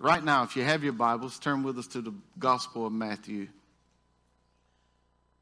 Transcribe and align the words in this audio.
right 0.00 0.24
now, 0.24 0.42
if 0.42 0.56
you 0.56 0.64
have 0.64 0.82
your 0.82 0.94
Bibles, 0.94 1.38
turn 1.38 1.62
with 1.62 1.78
us 1.78 1.86
to 1.88 2.00
the 2.00 2.14
Gospel 2.38 2.86
of 2.86 2.92
Matthew. 2.92 3.48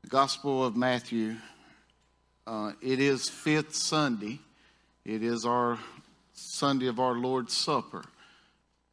The 0.03 0.09
Gospel 0.09 0.65
of 0.65 0.77
Matthew. 0.77 1.37
Uh, 2.47 2.73
it 2.83 2.99
is 2.99 3.29
Fifth 3.29 3.75
Sunday. 3.75 4.41
It 5.05 5.23
is 5.23 5.47
our 5.47 5.79
Sunday 6.33 6.89
of 6.89 6.99
our 6.99 7.15
Lord's 7.15 7.57
Supper. 7.57 8.03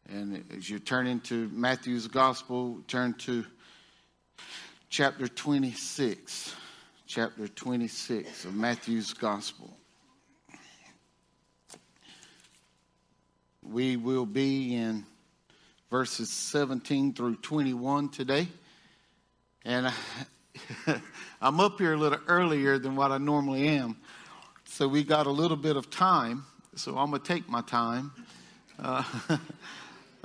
And 0.07 0.45
as 0.55 0.69
you 0.69 0.77
turn 0.77 1.07
into 1.07 1.49
Matthew's 1.51 2.07
Gospel, 2.07 2.79
turn 2.87 3.15
to 3.19 3.43
chapter 4.89 5.27
26. 5.27 6.55
Chapter 7.07 7.47
26 7.47 8.45
of 8.45 8.55
Matthew's 8.55 9.13
Gospel. 9.13 9.75
We 13.63 13.95
will 13.95 14.25
be 14.25 14.75
in 14.75 15.05
verses 15.95 16.29
17 16.29 17.13
through 17.13 17.37
21 17.37 18.09
today. 18.09 18.49
And 19.63 19.89
I'm 21.41 21.61
up 21.61 21.79
here 21.79 21.93
a 21.93 21.97
little 21.97 22.19
earlier 22.27 22.77
than 22.77 22.97
what 22.97 23.13
I 23.13 23.17
normally 23.17 23.69
am. 23.69 23.95
So 24.65 24.89
we 24.89 25.05
got 25.05 25.25
a 25.25 25.31
little 25.31 25.55
bit 25.55 25.77
of 25.77 25.89
time. 25.89 26.43
So 26.75 26.97
I'm 26.97 27.11
going 27.11 27.21
to 27.21 27.25
take 27.33 27.47
my 27.47 27.61
time. 27.61 28.11
Uh, 28.77 29.03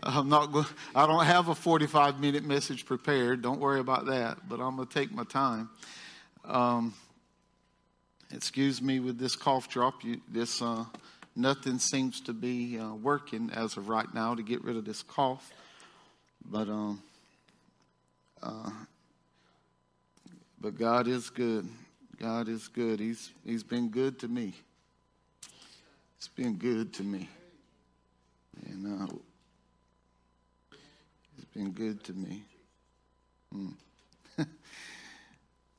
I'm 0.03 0.29
not 0.29 0.51
going, 0.51 0.67
I 0.93 1.07
don't 1.07 1.25
have 1.25 1.51
a 1.51 1.55
45 1.55 2.19
minute 2.19 2.43
message 2.43 2.85
prepared. 2.85 3.41
Don't 3.41 3.61
worry 3.61 3.79
about 3.79 4.07
that. 4.07 4.49
But 4.49 4.59
I'm 4.59 4.75
going 4.75 4.89
to 4.89 4.93
take 4.93 5.13
my 5.13 5.23
time. 5.23 5.71
Um, 6.47 6.95
excuse 8.35 8.83
me 8.83 8.99
with 8.99 9.21
this 9.21 9.37
cough 9.37 9.69
drop. 9.69 10.03
You, 10.03 10.21
this 10.29 10.63
uh, 10.63 10.85
nothing 11.41 11.79
seems 11.79 12.21
to 12.23 12.33
be 12.33 12.79
uh, 12.79 12.95
working 12.95 13.51
as 13.53 13.77
of 13.77 13.89
right 13.89 14.13
now 14.13 14.35
to 14.35 14.43
get 14.43 14.63
rid 14.63 14.77
of 14.77 14.85
this 14.85 15.03
cough. 15.03 15.51
But 16.45 16.69
um, 16.69 17.03
uh, 18.43 18.71
but 20.61 20.79
God 20.79 21.09
is 21.09 21.31
good. 21.31 21.69
God 22.19 22.49
is 22.49 22.69
good. 22.69 23.01
He's 23.01 23.31
He's 23.45 23.63
been 23.63 23.89
good 23.89 24.19
to 24.21 24.29
me. 24.29 24.55
It's 26.19 26.29
been 26.29 26.57
good 26.57 26.93
to 26.95 27.03
me, 27.03 27.29
and 28.67 29.03
uh, 29.03 29.15
He's 31.37 31.47
been 31.55 31.73
good 31.73 32.05
to 32.05 32.13
me. 32.13 32.43
Hmm. 33.53 33.69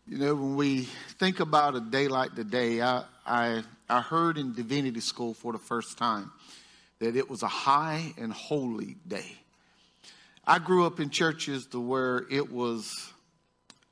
you 0.07 0.17
know, 0.17 0.35
when 0.35 0.55
we 0.55 0.81
think 1.19 1.39
about 1.39 1.75
a 1.75 1.79
day 1.79 2.07
like 2.07 2.35
today, 2.35 2.81
I, 2.81 3.03
I 3.25 3.63
I 3.91 3.99
heard 3.99 4.37
in 4.37 4.53
divinity 4.53 5.01
school 5.01 5.33
for 5.33 5.51
the 5.51 5.59
first 5.59 5.97
time 5.97 6.31
that 6.99 7.17
it 7.17 7.29
was 7.29 7.43
a 7.43 7.47
high 7.47 8.13
and 8.17 8.31
holy 8.31 8.95
day. 9.05 9.35
I 10.47 10.59
grew 10.59 10.85
up 10.85 11.01
in 11.01 11.09
churches 11.09 11.65
to 11.67 11.79
where 11.79 12.25
it 12.31 12.49
was 12.49 13.11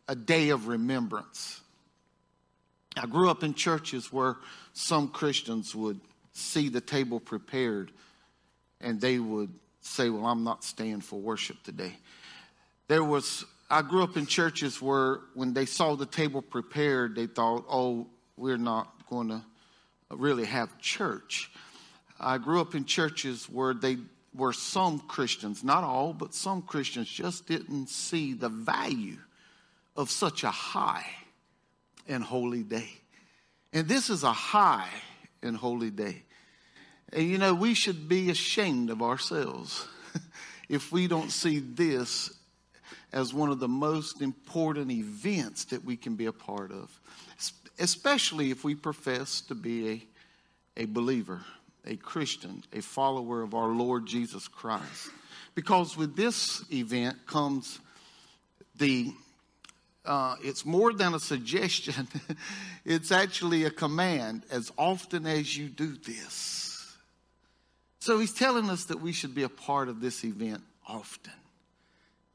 a 0.08 0.16
day 0.16 0.50
of 0.50 0.68
remembrance. 0.68 1.60
I 2.96 3.08
grew 3.08 3.30
up 3.30 3.44
in 3.44 3.54
churches 3.54 4.12
where 4.12 4.38
some 4.72 5.10
Christians 5.10 5.76
would 5.76 6.00
see 6.32 6.70
the 6.70 6.82
table 6.82 7.20
prepared 7.20 7.92
and 8.80 9.02
they 9.02 9.20
would 9.20 9.54
say, 9.82 10.10
Well, 10.10 10.26
I'm 10.26 10.46
not 10.46 10.64
staying 10.64 11.02
for 11.02 11.20
worship 11.20 11.62
today. 11.64 11.92
There 12.88 13.04
was, 13.04 13.44
I 13.70 13.82
grew 13.82 14.04
up 14.04 14.16
in 14.16 14.28
churches 14.28 14.82
where 14.82 15.20
when 15.34 15.54
they 15.54 15.66
saw 15.66 15.96
the 15.96 16.06
table 16.06 16.42
prepared, 16.42 17.16
they 17.16 17.28
thought, 17.28 17.66
Oh, 17.70 18.08
we're 18.38 18.58
not 18.58 18.88
going 19.10 19.28
to 19.28 19.42
really 20.16 20.46
have 20.46 20.78
church. 20.80 21.52
I 22.20 22.38
grew 22.38 22.62
up 22.62 22.76
in 22.76 22.86
churches 22.86 23.48
where 23.50 23.74
they 23.74 23.98
where 24.34 24.54
some 24.54 25.00
Christians, 25.00 25.64
not 25.64 25.84
all, 25.84 26.14
but 26.14 26.34
some 26.34 26.62
Christians 26.62 27.10
just 27.10 27.48
didn't 27.48 27.90
see 27.90 28.34
the 28.34 28.50
value 28.50 29.18
of 29.96 30.12
such 30.12 30.44
a 30.44 30.52
high 30.52 31.06
and 32.08 32.24
holy 32.24 32.64
day. 32.64 32.90
And 33.74 33.88
this 33.88 34.10
is 34.10 34.24
a 34.24 34.32
high 34.32 34.90
and 35.42 35.58
holy 35.58 35.90
day. 35.90 36.24
And 37.12 37.28
you 37.28 37.38
know, 37.38 37.54
we 37.54 37.74
should 37.74 38.08
be 38.08 38.30
ashamed 38.30 38.90
of 38.90 39.02
ourselves 39.02 39.88
if 40.70 40.92
we 40.92 41.08
don't 41.08 41.32
see 41.32 41.60
this 41.60 42.32
as 43.12 43.34
one 43.34 43.50
of 43.50 43.60
the 43.60 43.68
most 43.68 44.22
important 44.22 44.92
events 44.92 45.66
that 45.66 45.84
we 45.84 45.98
can 45.98 46.16
be 46.16 46.28
a 46.28 46.32
part 46.32 46.72
of, 46.72 46.99
especially 47.80 48.52
if 48.52 48.64
we 48.64 48.76
profess 48.76 49.42
to 49.42 49.56
be 49.56 50.08
a, 50.78 50.84
a 50.84 50.86
believer 50.86 51.42
a 51.86 51.96
Christian, 51.96 52.64
a 52.74 52.82
follower 52.82 53.42
of 53.42 53.54
our 53.54 53.70
Lord 53.70 54.06
Jesus 54.06 54.48
Christ. 54.48 55.10
Because 55.56 55.98
with 55.98 56.16
this 56.16 56.64
event 56.72 57.26
comes 57.26 57.80
the, 58.78 59.12
uh, 60.06 60.36
it's 60.44 60.66
more 60.66 60.94
than 60.94 61.14
a 61.14 61.20
suggestion, 61.20 62.08
it's 62.86 63.12
actually 63.12 63.66
a 63.66 63.72
command 63.72 64.44
as 64.52 64.72
often 64.78 65.26
as 65.26 65.58
you 65.58 65.68
do 65.68 65.96
this. 65.96 66.96
So 68.00 68.20
he's 68.20 68.34
telling 68.34 68.70
us 68.70 68.86
that 68.86 69.02
we 69.02 69.12
should 69.12 69.36
be 69.36 69.44
a 69.44 69.50
part 69.50 69.90
of 69.90 70.00
this 70.00 70.24
event 70.24 70.62
often. 70.88 71.34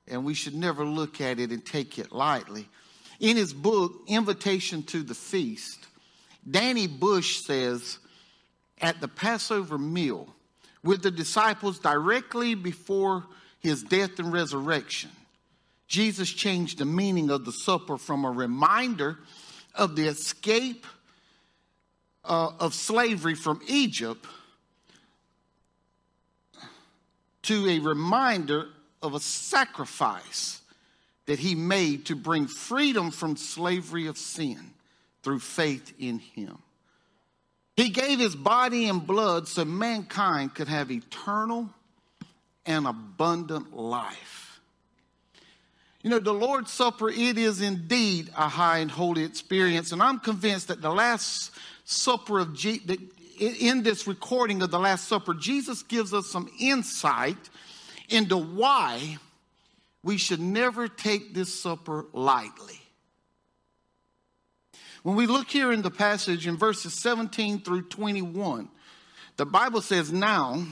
And 0.06 0.24
we 0.24 0.34
should 0.34 0.54
never 0.54 0.84
look 0.84 1.20
at 1.22 1.38
it 1.38 1.50
and 1.50 1.64
take 1.64 1.98
it 1.98 2.12
lightly. 2.12 2.68
In 3.20 3.36
his 3.36 3.52
book, 3.52 4.02
Invitation 4.06 4.82
to 4.84 5.02
the 5.02 5.14
Feast, 5.14 5.86
Danny 6.48 6.86
Bush 6.86 7.42
says, 7.42 7.98
at 8.80 9.00
the 9.00 9.08
Passover 9.08 9.78
meal 9.78 10.28
with 10.82 11.02
the 11.02 11.10
disciples 11.10 11.78
directly 11.78 12.54
before 12.54 13.24
his 13.60 13.82
death 13.82 14.18
and 14.18 14.32
resurrection, 14.32 15.10
Jesus 15.86 16.30
changed 16.30 16.78
the 16.78 16.84
meaning 16.84 17.30
of 17.30 17.44
the 17.44 17.52
supper 17.52 17.96
from 17.96 18.24
a 18.24 18.30
reminder 18.30 19.18
of 19.74 19.96
the 19.96 20.06
escape 20.06 20.86
uh, 22.24 22.50
of 22.58 22.74
slavery 22.74 23.34
from 23.34 23.60
Egypt 23.68 24.26
to 27.42 27.68
a 27.68 27.78
reminder 27.78 28.68
of 29.02 29.14
a 29.14 29.20
sacrifice 29.20 30.62
that 31.26 31.38
he 31.38 31.54
made 31.54 32.06
to 32.06 32.16
bring 32.16 32.46
freedom 32.46 33.10
from 33.10 33.36
slavery 33.36 34.06
of 34.06 34.18
sin 34.18 34.72
through 35.22 35.40
faith 35.40 35.92
in 35.98 36.18
him. 36.18 36.58
He 37.76 37.88
gave 37.88 38.18
his 38.18 38.36
body 38.36 38.88
and 38.88 39.04
blood 39.04 39.48
so 39.48 39.64
mankind 39.64 40.54
could 40.54 40.68
have 40.68 40.90
eternal 40.90 41.70
and 42.66 42.86
abundant 42.86 43.76
life. 43.76 44.60
You 46.02 46.10
know, 46.10 46.18
the 46.18 46.34
Lord's 46.34 46.70
Supper, 46.70 47.08
it 47.08 47.38
is 47.38 47.62
indeed 47.62 48.30
a 48.36 48.46
high 48.48 48.78
and 48.78 48.90
holy 48.90 49.24
experience. 49.24 49.90
And 49.90 50.02
I'm 50.02 50.20
convinced 50.20 50.68
that 50.68 50.82
the 50.82 50.92
Last 50.92 51.50
Supper 51.86 52.38
of 52.40 52.54
Jesus, 52.54 52.98
in 53.40 53.82
this 53.82 54.06
recording 54.06 54.60
of 54.62 54.70
the 54.70 54.78
Last 54.78 55.08
Supper, 55.08 55.32
Jesus 55.32 55.82
gives 55.82 56.12
us 56.12 56.26
some 56.26 56.50
insight 56.60 57.38
into 58.10 58.36
why 58.36 59.16
we 60.04 60.18
should 60.18 60.40
never 60.40 60.86
take 60.86 61.34
this 61.34 61.52
supper 61.52 62.06
lightly. 62.12 62.78
When 65.02 65.16
we 65.16 65.26
look 65.26 65.50
here 65.50 65.72
in 65.72 65.82
the 65.82 65.90
passage 65.90 66.46
in 66.46 66.56
verses 66.56 66.92
17 66.94 67.60
through 67.60 67.88
21, 67.88 68.68
the 69.36 69.46
Bible 69.46 69.80
says, 69.80 70.12
Now, 70.12 70.62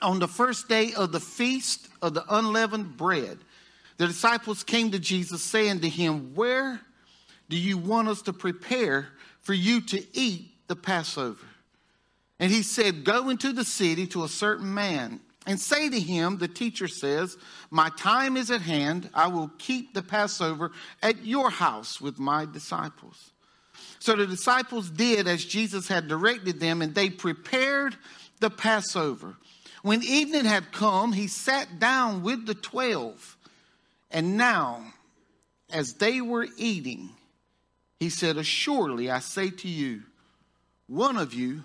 on 0.00 0.18
the 0.18 0.28
first 0.28 0.68
day 0.68 0.92
of 0.92 1.12
the 1.12 1.20
feast 1.20 1.88
of 2.02 2.14
the 2.14 2.24
unleavened 2.28 2.96
bread, 2.96 3.38
the 3.96 4.06
disciples 4.06 4.62
came 4.62 4.90
to 4.90 4.98
Jesus, 4.98 5.42
saying 5.42 5.80
to 5.80 5.88
him, 5.88 6.34
Where 6.34 6.80
do 7.48 7.56
you 7.56 7.78
want 7.78 8.08
us 8.08 8.22
to 8.22 8.32
prepare 8.32 9.08
for 9.40 9.54
you 9.54 9.80
to 9.80 10.04
eat 10.12 10.50
the 10.68 10.76
Passover? 10.76 11.46
And 12.38 12.50
he 12.50 12.62
said, 12.62 13.04
Go 13.04 13.30
into 13.30 13.52
the 13.52 13.64
city 13.64 14.06
to 14.08 14.24
a 14.24 14.28
certain 14.28 14.74
man 14.74 15.20
and 15.46 15.60
say 15.60 15.88
to 15.88 16.00
him, 16.00 16.38
The 16.38 16.48
teacher 16.48 16.88
says, 16.88 17.36
My 17.70 17.90
time 17.90 18.36
is 18.36 18.50
at 18.50 18.62
hand. 18.62 19.10
I 19.14 19.28
will 19.28 19.50
keep 19.58 19.94
the 19.94 20.02
Passover 20.02 20.72
at 21.02 21.24
your 21.24 21.50
house 21.50 22.00
with 22.00 22.18
my 22.18 22.46
disciples. 22.46 23.32
So 23.98 24.16
the 24.16 24.26
disciples 24.26 24.90
did 24.90 25.26
as 25.26 25.44
Jesus 25.44 25.88
had 25.88 26.08
directed 26.08 26.60
them, 26.60 26.82
and 26.82 26.94
they 26.94 27.10
prepared 27.10 27.96
the 28.40 28.50
Passover. 28.50 29.36
When 29.82 30.02
evening 30.02 30.44
had 30.46 30.72
come, 30.72 31.12
he 31.12 31.26
sat 31.26 31.78
down 31.78 32.22
with 32.22 32.46
the 32.46 32.54
twelve. 32.54 33.36
And 34.10 34.36
now, 34.36 34.82
as 35.70 35.94
they 35.94 36.20
were 36.20 36.46
eating, 36.56 37.10
he 38.00 38.08
said, 38.08 38.36
Assuredly, 38.36 39.10
I 39.10 39.18
say 39.18 39.50
to 39.50 39.68
you, 39.68 40.02
one 40.86 41.16
of 41.16 41.34
you 41.34 41.64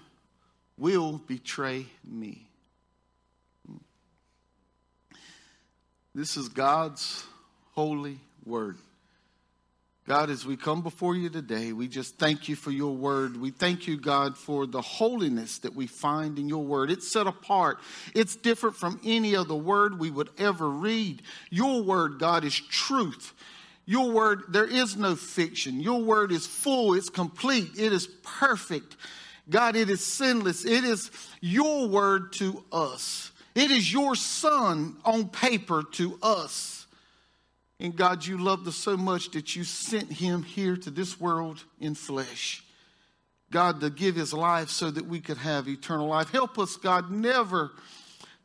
will 0.78 1.22
betray 1.28 1.86
me. 2.04 2.49
This 6.20 6.36
is 6.36 6.50
God's 6.50 7.24
holy 7.76 8.20
word. 8.46 8.76
God, 10.06 10.30
as 10.30 10.46
we 10.46 10.58
come 10.58 10.82
before 10.82 11.16
you 11.16 11.30
today, 11.30 11.72
we 11.72 11.88
just 11.88 12.18
thank 12.18 12.50
you 12.50 12.58
for 12.58 12.72
your 12.72 12.94
word. 12.94 13.40
We 13.40 13.52
thank 13.52 13.88
you, 13.88 13.96
God, 13.96 14.38
for 14.38 14.68
the 14.68 14.82
holiness 14.82 15.60
that 15.60 15.74
we 15.74 15.88
find 15.88 16.38
in 16.38 16.50
your 16.50 16.66
word. 16.66 16.92
It's 16.92 17.10
set 17.10 17.26
apart, 17.26 17.78
it's 18.14 18.36
different 18.36 18.76
from 18.76 19.00
any 19.06 19.34
other 19.34 19.56
word 19.56 19.98
we 19.98 20.12
would 20.12 20.30
ever 20.38 20.70
read. 20.70 21.22
Your 21.52 21.84
word, 21.84 22.20
God, 22.20 22.44
is 22.44 22.60
truth. 22.60 23.34
Your 23.86 24.12
word, 24.12 24.44
there 24.50 24.68
is 24.68 24.98
no 24.98 25.16
fiction. 25.16 25.80
Your 25.80 26.04
word 26.04 26.34
is 26.34 26.46
full, 26.46 26.96
it's 26.96 27.10
complete, 27.10 27.80
it 27.80 27.94
is 27.94 28.08
perfect. 28.24 28.98
God, 29.50 29.78
it 29.78 29.90
is 29.90 30.06
sinless. 30.06 30.66
It 30.66 30.84
is 30.84 31.12
your 31.40 31.88
word 31.88 32.34
to 32.34 32.64
us. 32.74 33.29
It 33.56 33.72
is 33.72 33.92
your 33.92 34.16
son 34.16 34.98
on 35.04 35.30
paper 35.30 35.84
to 35.94 36.18
us. 36.22 36.88
And 37.80 37.96
God, 37.96 38.26
you 38.26 38.38
loved 38.38 38.68
us 38.68 38.76
so 38.76 38.98
much 38.98 39.32
that 39.32 39.56
you 39.56 39.64
sent 39.64 40.12
him 40.12 40.44
here 40.44 40.76
to 40.78 40.90
this 40.90 41.20
world 41.20 41.64
in 41.80 41.96
flesh. 41.96 42.64
God, 43.52 43.80
to 43.82 43.90
give 43.90 44.16
his 44.16 44.34
life 44.34 44.70
so 44.70 44.92
that 44.92 45.08
we 45.08 45.20
could 45.20 45.38
have 45.38 45.68
eternal 45.68 46.08
life. 46.08 46.30
Help 46.30 46.60
us, 46.60 46.76
God, 46.76 47.10
never 47.10 47.72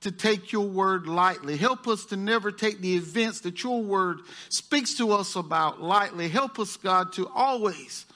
to 0.00 0.12
take 0.12 0.52
your 0.52 0.66
word 0.66 1.06
lightly. 1.06 1.56
Help 1.56 1.88
us 1.88 2.04
to 2.06 2.16
never 2.16 2.52
take 2.52 2.80
the 2.80 2.94
events 2.94 3.40
that 3.40 3.62
your 3.62 3.82
word 3.82 4.18
speaks 4.50 4.94
to 4.94 5.12
us 5.12 5.34
about 5.34 5.80
lightly. 5.80 6.28
Help 6.28 6.58
us, 6.58 6.76
God, 6.76 7.12
to 7.14 7.28
always, 7.34 8.06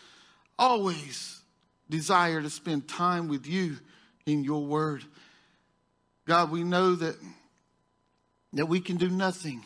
always 0.58 1.40
desire 1.90 2.42
to 2.42 2.50
spend 2.50 2.88
time 2.88 3.28
with 3.28 3.46
you 3.46 3.78
in 4.26 4.44
your 4.44 4.64
word. 4.64 5.02
God, 6.28 6.50
we 6.50 6.62
know 6.62 6.94
that, 6.94 7.16
that 8.52 8.66
we 8.66 8.80
can 8.80 8.98
do 8.98 9.08
nothing 9.08 9.64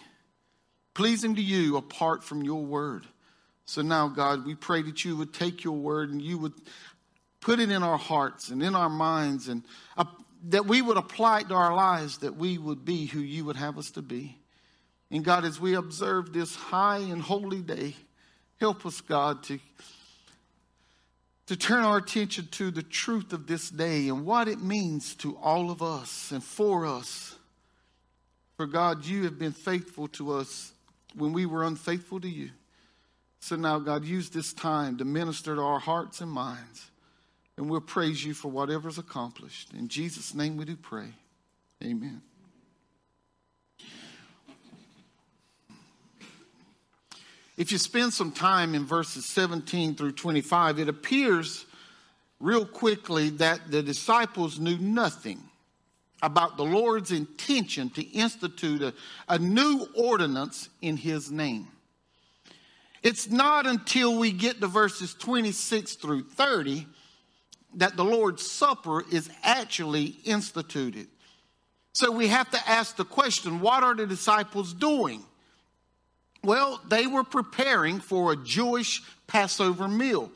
pleasing 0.94 1.35
to 1.35 1.43
you 1.43 1.76
apart 1.76 2.23
from 2.23 2.44
your 2.44 2.64
word. 2.64 3.05
So 3.64 3.82
now, 3.82 4.06
God, 4.06 4.47
we 4.47 4.55
pray 4.55 4.82
that 4.82 5.05
you 5.05 5.17
would 5.17 5.35
take 5.35 5.64
your 5.64 5.76
word 5.76 6.11
and 6.11 6.23
you 6.23 6.38
would 6.38 6.53
put 7.41 7.59
it 7.59 7.73
in 7.73 7.82
our 7.82 7.99
hearts 7.99 8.50
and 8.50 8.62
in 8.62 8.76
our 8.76 8.88
minds 8.88 9.49
and 9.49 9.64
uh, 9.97 10.05
that 10.50 10.67
we 10.67 10.82
would 10.82 10.97
apply 10.97 11.41
it 11.41 11.49
to 11.49 11.55
our 11.55 11.75
lives, 11.75 12.19
that 12.19 12.37
we 12.37 12.59
would 12.59 12.85
be 12.85 13.06
who 13.06 13.19
you 13.19 13.44
would 13.44 13.56
have 13.56 13.76
us 13.76 13.91
to 13.93 14.03
be. 14.03 14.38
And 15.11 15.25
God, 15.25 15.44
as 15.44 15.59
we 15.59 15.75
observe 15.75 16.32
this 16.32 16.55
high 16.55 16.99
and 16.99 17.20
holy 17.20 17.61
day, 17.61 17.97
help 18.61 18.87
us, 18.87 19.00
God, 19.00 19.43
to, 19.44 19.59
to 21.52 21.58
turn 21.58 21.84
our 21.84 21.99
attention 21.99 22.49
to 22.50 22.70
the 22.70 22.82
truth 22.82 23.34
of 23.34 23.46
this 23.46 23.69
day 23.69 24.08
and 24.08 24.25
what 24.25 24.49
it 24.49 24.62
means 24.62 25.14
to 25.14 25.37
all 25.37 25.70
of 25.70 25.82
us 25.82 26.32
and 26.32 26.43
for 26.43 26.87
us. 26.87 27.34
For 28.56 28.66
God, 28.66 29.04
you 29.04 29.25
have 29.25 29.38
been 29.38 29.52
faithful 29.52 30.08
to 30.08 30.32
us 30.32 30.72
when 31.14 31.34
we 31.34 31.44
were 31.44 31.64
unfaithful 31.64 32.22
to 32.22 32.28
you. 32.28 32.49
So 33.40 33.56
now, 33.56 33.81
God, 33.81 34.02
use 34.02 34.31
this 34.31 34.54
time 34.54 34.96
to 34.96 35.04
minister 35.04 35.54
to 35.54 35.60
our 35.60 35.78
hearts 35.78 36.22
and 36.22 36.31
minds. 36.31 36.90
And 37.58 37.69
we'll 37.69 37.82
praise 37.82 38.25
you 38.25 38.32
for 38.32 38.49
whatever's 38.49 38.96
accomplished. 38.96 39.75
In 39.75 39.88
Jesus' 39.88 40.34
name 40.34 40.56
we 40.56 40.64
do 40.64 40.76
pray. 40.76 41.08
Amen. 41.84 42.22
If 47.56 47.70
you 47.70 47.78
spend 47.78 48.12
some 48.12 48.32
time 48.32 48.75
in 48.75 48.87
verses 48.87 49.26
17 49.26 49.94
through 49.94 50.12
25, 50.12 50.78
it 50.78 50.88
appears 50.88 51.66
real 52.40 52.64
quickly 52.64 53.31
that 53.31 53.70
the 53.70 53.82
disciples 53.82 54.58
knew 54.58 54.78
nothing 54.78 55.40
about 56.22 56.56
the 56.56 56.64
Lord's 56.64 57.10
intention 57.10 57.90
to 57.90 58.02
institute 58.02 58.82
a, 58.82 58.94
a 59.28 59.38
new 59.38 59.87
ordinance 59.94 60.69
in 60.81 60.96
his 60.96 61.31
name. 61.31 61.69
It's 63.02 63.28
not 63.28 63.66
until 63.66 64.19
we 64.19 64.31
get 64.31 64.60
to 64.60 64.69
verses 64.69 65.14
26 65.14 65.94
through 65.94 66.22
30 66.22 66.87
that 67.75 67.96
the 67.96 68.04
Lord's 68.04 68.49
Supper 68.49 69.04
is 69.10 69.28
actually 69.43 70.16
instituted. 70.25 71.08
So 71.94 72.12
we 72.12 72.28
have 72.28 72.50
to 72.50 72.69
ask 72.69 72.96
the 72.96 73.04
question 73.04 73.60
what 73.60 73.82
are 73.82 73.94
the 73.94 74.06
disciples 74.06 74.72
doing? 74.72 75.25
Well, 76.44 76.81
they 76.89 77.06
were 77.06 77.25
preparing 77.25 78.00
for 78.00 78.33
a 78.33 78.37
Jewish 78.37 79.03
Passover 79.27 79.87
meal. 79.89 80.31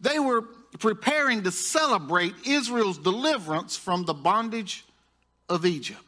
They 0.00 0.18
were 0.18 0.42
preparing 0.78 1.44
to 1.44 1.50
celebrate 1.50 2.34
Israel's 2.46 2.98
deliverance 2.98 3.76
from 3.76 4.04
the 4.04 4.14
bondage 4.14 4.84
of 5.48 5.64
Egypt. 5.64 6.00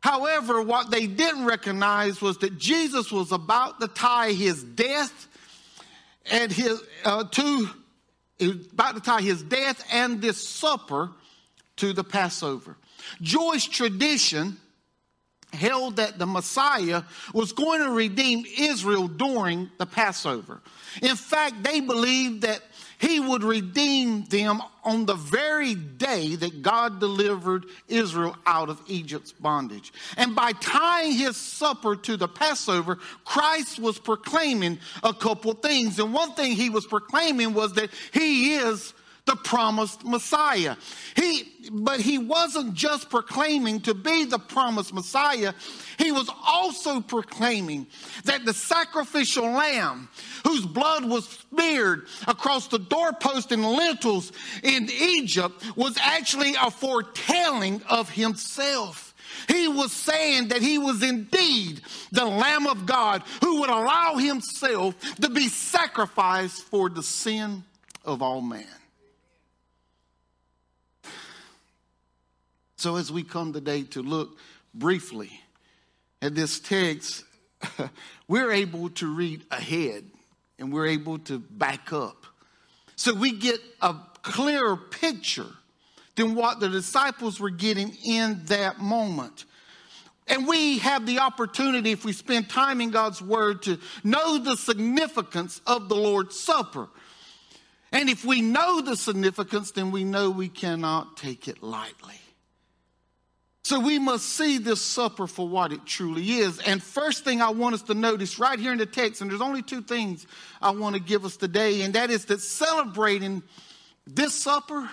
However, 0.00 0.62
what 0.62 0.90
they 0.90 1.06
didn't 1.06 1.44
recognize 1.44 2.20
was 2.20 2.38
that 2.38 2.58
Jesus 2.58 3.10
was 3.10 3.32
about 3.32 3.80
to 3.80 3.88
tie 3.88 4.32
his 4.32 4.62
death 4.62 5.26
and 6.30 6.52
his 6.52 6.80
uh, 7.04 7.24
to 7.24 7.70
about 8.40 8.94
to 8.94 9.00
tie 9.00 9.22
his 9.22 9.42
death 9.42 9.84
and 9.92 10.22
this 10.22 10.46
supper 10.46 11.10
to 11.76 11.92
the 11.92 12.04
Passover. 12.04 12.76
Jewish 13.20 13.68
tradition 13.68 14.56
held 15.52 15.96
that 15.96 16.18
the 16.18 16.26
Messiah 16.26 17.02
was 17.32 17.52
going 17.52 17.82
to 17.82 17.90
redeem 17.90 18.44
Israel 18.58 19.08
during 19.08 19.70
the 19.78 19.86
Passover. 19.86 20.60
In 21.02 21.16
fact, 21.16 21.62
they 21.62 21.80
believed 21.80 22.42
that 22.42 22.62
he 22.98 23.20
would 23.20 23.44
redeem 23.44 24.24
them 24.24 24.60
on 24.82 25.06
the 25.06 25.14
very 25.14 25.74
day 25.74 26.34
that 26.34 26.62
God 26.62 26.98
delivered 26.98 27.66
Israel 27.86 28.36
out 28.44 28.68
of 28.68 28.80
Egypt's 28.88 29.32
bondage. 29.32 29.92
And 30.16 30.34
by 30.34 30.52
tying 30.52 31.12
his 31.12 31.36
supper 31.36 31.94
to 31.94 32.16
the 32.16 32.26
Passover, 32.26 32.96
Christ 33.24 33.78
was 33.78 33.98
proclaiming 33.98 34.78
a 35.04 35.14
couple 35.14 35.52
things. 35.52 35.98
And 36.00 36.12
one 36.12 36.32
thing 36.32 36.52
he 36.52 36.70
was 36.70 36.86
proclaiming 36.86 37.54
was 37.54 37.74
that 37.74 37.90
he 38.12 38.54
is 38.54 38.92
the 39.28 39.36
promised 39.36 40.04
Messiah. 40.04 40.76
He, 41.14 41.44
but 41.70 42.00
he 42.00 42.16
wasn't 42.16 42.72
just 42.72 43.10
proclaiming 43.10 43.80
to 43.82 43.92
be 43.92 44.24
the 44.24 44.38
promised 44.38 44.94
Messiah, 44.94 45.52
he 45.98 46.10
was 46.10 46.30
also 46.46 47.00
proclaiming 47.02 47.86
that 48.24 48.46
the 48.46 48.54
sacrificial 48.54 49.44
lamb, 49.44 50.08
whose 50.44 50.64
blood 50.64 51.04
was 51.04 51.28
smeared 51.50 52.06
across 52.26 52.68
the 52.68 52.78
doorpost 52.78 53.52
and 53.52 53.62
lintels 53.62 54.32
in 54.62 54.88
Egypt, 54.90 55.62
was 55.76 55.98
actually 56.00 56.54
a 56.60 56.70
foretelling 56.70 57.82
of 57.88 58.08
himself. 58.08 59.14
He 59.46 59.68
was 59.68 59.92
saying 59.92 60.48
that 60.48 60.62
he 60.62 60.78
was 60.78 61.02
indeed 61.02 61.82
the 62.12 62.24
Lamb 62.24 62.66
of 62.66 62.86
God 62.86 63.22
who 63.42 63.60
would 63.60 63.70
allow 63.70 64.16
himself 64.16 64.94
to 65.20 65.28
be 65.28 65.48
sacrificed 65.48 66.62
for 66.62 66.88
the 66.88 67.02
sin 67.02 67.62
of 68.06 68.22
all 68.22 68.40
man. 68.40 68.77
So, 72.78 72.94
as 72.94 73.10
we 73.10 73.24
come 73.24 73.52
today 73.52 73.82
to 73.82 74.02
look 74.02 74.38
briefly 74.72 75.32
at 76.22 76.36
this 76.36 76.60
text, 76.60 77.24
we're 78.28 78.52
able 78.52 78.90
to 78.90 79.12
read 79.12 79.44
ahead 79.50 80.04
and 80.60 80.72
we're 80.72 80.86
able 80.86 81.18
to 81.18 81.40
back 81.40 81.92
up. 81.92 82.24
So, 82.94 83.14
we 83.14 83.32
get 83.32 83.58
a 83.82 83.96
clearer 84.22 84.76
picture 84.76 85.48
than 86.14 86.36
what 86.36 86.60
the 86.60 86.68
disciples 86.68 87.40
were 87.40 87.50
getting 87.50 87.96
in 88.06 88.44
that 88.44 88.78
moment. 88.78 89.44
And 90.28 90.46
we 90.46 90.78
have 90.78 91.04
the 91.04 91.18
opportunity, 91.18 91.90
if 91.90 92.04
we 92.04 92.12
spend 92.12 92.48
time 92.48 92.80
in 92.80 92.90
God's 92.90 93.20
Word, 93.20 93.62
to 93.62 93.80
know 94.04 94.38
the 94.38 94.56
significance 94.56 95.60
of 95.66 95.88
the 95.88 95.96
Lord's 95.96 96.38
Supper. 96.38 96.88
And 97.90 98.08
if 98.08 98.24
we 98.24 98.40
know 98.40 98.80
the 98.80 98.96
significance, 98.96 99.72
then 99.72 99.90
we 99.90 100.04
know 100.04 100.30
we 100.30 100.48
cannot 100.48 101.16
take 101.16 101.48
it 101.48 101.60
lightly. 101.60 102.20
So 103.68 103.78
we 103.78 103.98
must 103.98 104.24
see 104.24 104.56
this 104.56 104.80
supper 104.80 105.26
for 105.26 105.46
what 105.46 105.74
it 105.74 105.84
truly 105.84 106.38
is. 106.38 106.58
And 106.60 106.82
first 106.82 107.22
thing 107.22 107.42
I 107.42 107.50
want 107.50 107.74
us 107.74 107.82
to 107.82 107.94
notice 107.94 108.38
right 108.38 108.58
here 108.58 108.72
in 108.72 108.78
the 108.78 108.86
text, 108.86 109.20
and 109.20 109.30
there's 109.30 109.42
only 109.42 109.60
two 109.60 109.82
things 109.82 110.26
I 110.62 110.70
want 110.70 110.94
to 110.96 111.02
give 111.02 111.26
us 111.26 111.36
today, 111.36 111.82
and 111.82 111.92
that 111.92 112.08
is 112.08 112.24
that 112.24 112.40
celebrating 112.40 113.42
this 114.06 114.32
supper 114.32 114.88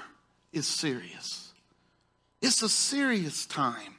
is 0.52 0.68
serious. 0.68 1.54
It's 2.42 2.64
a 2.64 2.68
serious 2.68 3.46
time. 3.46 3.96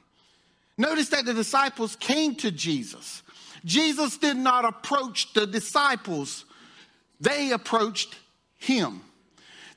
Notice 0.77 1.09
that 1.09 1.25
the 1.25 1.33
disciples 1.33 1.95
came 1.95 2.35
to 2.35 2.51
Jesus. 2.51 3.23
Jesus 3.65 4.19
did 4.19 4.37
not 4.37 4.63
approach 4.63 5.33
the 5.33 5.47
disciples, 5.47 6.45
they 7.19 7.51
approached 7.51 8.15
him. 8.57 9.01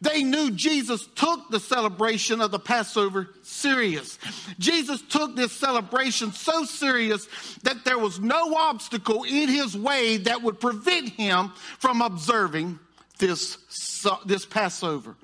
They 0.01 0.23
knew 0.23 0.51
Jesus 0.51 1.07
took 1.15 1.51
the 1.51 1.61
celebration 1.61 2.41
of 2.41 2.51
the 2.51 2.59
Passover 2.59 3.29
serious. 3.43 4.19
Jesus 4.59 5.03
took 5.03 5.37
this 5.37 5.53
celebration 5.53 6.33
so 6.33 6.65
serious 6.65 7.29
that 7.65 7.85
there 7.85 7.99
was 7.99 8.19
no 8.19 8.55
obstacle 8.55 9.25
in 9.25 9.49
his 9.49 9.77
way 9.77 10.17
that 10.19 10.43
would 10.43 10.59
prevent 10.59 11.11
him 11.11 11.53
from 11.79 12.01
observing 12.01 12.79
this, 13.19 13.59
this 14.25 14.47
Passover. 14.47 15.17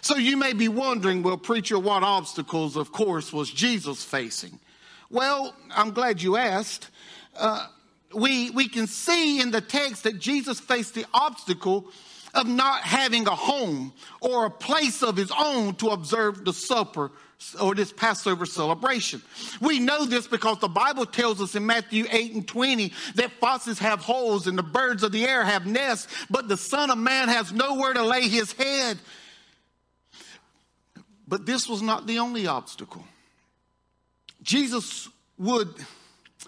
So 0.00 0.16
you 0.16 0.36
may 0.36 0.52
be 0.52 0.68
wondering, 0.68 1.22
well, 1.22 1.36
preacher, 1.36 1.78
what 1.78 2.02
obstacles, 2.02 2.76
of 2.76 2.90
course, 2.90 3.32
was 3.32 3.50
Jesus 3.50 4.02
facing? 4.02 4.58
Well, 5.10 5.54
I'm 5.70 5.92
glad 5.92 6.20
you 6.20 6.36
asked. 6.36 6.88
Uh, 7.36 7.66
we, 8.14 8.50
we 8.50 8.68
can 8.68 8.86
see 8.86 9.40
in 9.40 9.50
the 9.50 9.60
text 9.60 10.04
that 10.04 10.18
Jesus 10.18 10.58
faced 10.60 10.94
the 10.94 11.06
obstacle 11.14 11.86
of 12.34 12.46
not 12.46 12.82
having 12.82 13.26
a 13.26 13.34
home 13.34 13.92
or 14.20 14.46
a 14.46 14.50
place 14.50 15.02
of 15.02 15.16
his 15.16 15.32
own 15.36 15.74
to 15.76 15.88
observe 15.88 16.44
the 16.44 16.52
supper 16.52 17.10
or 17.60 17.74
this 17.74 17.92
Passover 17.92 18.46
celebration. 18.46 19.22
We 19.60 19.78
know 19.78 20.04
this 20.04 20.26
because 20.26 20.58
the 20.58 20.68
Bible 20.68 21.06
tells 21.06 21.40
us 21.40 21.54
in 21.54 21.64
Matthew 21.66 22.04
8 22.10 22.34
and 22.34 22.48
20 22.48 22.92
that 23.14 23.30
foxes 23.40 23.78
have 23.78 24.00
holes 24.00 24.46
and 24.46 24.58
the 24.58 24.62
birds 24.62 25.02
of 25.02 25.12
the 25.12 25.24
air 25.24 25.44
have 25.44 25.64
nests, 25.64 26.08
but 26.28 26.48
the 26.48 26.56
Son 26.56 26.90
of 26.90 26.98
Man 26.98 27.28
has 27.28 27.52
nowhere 27.52 27.94
to 27.94 28.02
lay 28.02 28.28
his 28.28 28.52
head. 28.52 28.98
But 31.28 31.46
this 31.46 31.68
was 31.68 31.80
not 31.80 32.06
the 32.06 32.18
only 32.18 32.46
obstacle. 32.46 33.04
Jesus 34.42 35.08
would, 35.36 35.68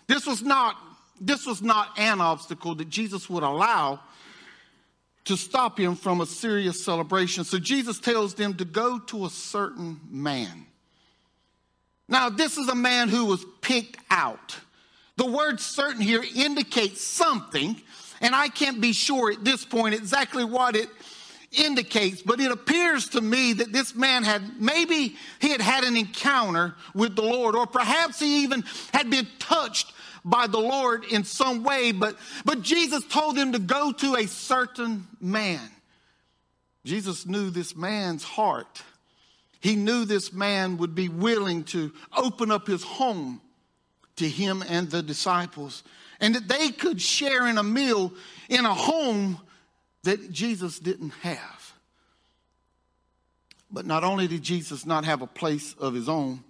this 0.06 0.26
was 0.26 0.42
not, 0.42 0.76
this 1.20 1.46
was 1.46 1.62
not 1.62 1.99
an 1.99 2.20
obstacle 2.20 2.75
that 2.76 2.88
Jesus 2.88 3.28
would 3.30 3.42
allow 3.42 4.00
to 5.25 5.37
stop 5.37 5.79
him 5.79 5.97
from 5.97 6.21
a 6.21 6.27
serious 6.27 6.85
celebration. 6.85 7.45
So 7.45 7.59
Jesus 7.59 7.99
tells 7.99 8.35
them 8.35 8.55
to 8.55 8.65
go 8.65 8.99
to 8.99 9.27
a 9.27 9.31
certain 9.31 10.00
man. 10.09 10.67
Now, 12.09 12.29
this 12.29 12.59
is 12.59 12.69
a 12.69 12.75
man 12.75 13.09
who 13.09 13.27
was 13.27 13.45
picked 13.61 13.99
out. 14.11 14.57
The 15.17 15.27
word 15.27 15.61
certain 15.61 16.00
here 16.00 16.25
indicates 16.35 17.05
something, 17.05 17.81
and 18.21 18.35
I 18.35 18.49
can't 18.49 18.81
be 18.81 18.93
sure 18.93 19.31
at 19.31 19.45
this 19.45 19.65
point 19.65 19.95
exactly 19.95 20.45
what 20.45 20.75
it 20.75 20.89
indicates, 21.53 22.23
but 22.23 22.41
it 22.41 22.50
appears 22.50 23.11
to 23.11 23.21
me 23.21 23.53
that 23.55 23.73
this 23.73 23.95
man 23.95 24.23
had 24.23 24.61
maybe 24.61 25.17
he 25.41 25.50
had 25.50 25.61
had 25.61 25.85
an 25.85 25.97
encounter 25.97 26.75
with 26.95 27.17
the 27.17 27.23
Lord, 27.23 27.55
or 27.55 27.67
perhaps 27.67 28.21
he 28.21 28.45
even 28.45 28.65
had 28.93 29.11
been 29.11 29.27
touched 29.39 29.93
by 30.25 30.47
the 30.47 30.59
Lord 30.59 31.05
in 31.05 31.25
some 31.25 31.62
way, 31.62 31.93
but, 31.93 32.17
but 32.45 32.62
Jesus 32.62 33.05
told 33.05 33.37
him 33.37 33.53
to 33.53 33.59
go 33.59 33.93
to 33.93 34.17
a 34.17 34.27
certain 34.27 35.07
man. 35.21 35.61
Jesus 36.85 37.27
knew 37.27 37.50
this 37.50 37.77
man's 37.77 38.25
heart. 38.25 38.83
He 39.61 39.77
knew 39.77 40.05
this 40.05 40.33
man 40.33 40.79
would 40.79 40.95
be 40.95 41.09
willing 41.09 41.65
to 41.65 41.93
open 42.17 42.50
up 42.50 42.67
his 42.67 42.83
home 42.83 43.41
to 44.17 44.29
him 44.29 44.62
and 44.69 44.91
the 44.91 45.03
disciples, 45.03 45.83
and 46.21 46.35
that 46.35 46.49
they 46.49 46.71
could 46.71 47.00
share 47.00 47.47
in 47.47 47.59
a 47.59 47.62
meal 47.62 48.12
in 48.49 48.67
a 48.67 48.75
home 48.75 49.39
that 50.03 50.31
Jesus 50.31 50.79
didn't 50.79 51.15
have. 51.23 51.75
But 53.71 53.87
not 53.87 54.03
only 54.03 54.27
did 54.27 54.43
Jesus 54.43 54.85
not 54.85 55.05
have 55.05 55.23
a 55.23 55.27
place 55.27 55.75
of 55.79 55.95
his 55.95 56.09
own, 56.09 56.43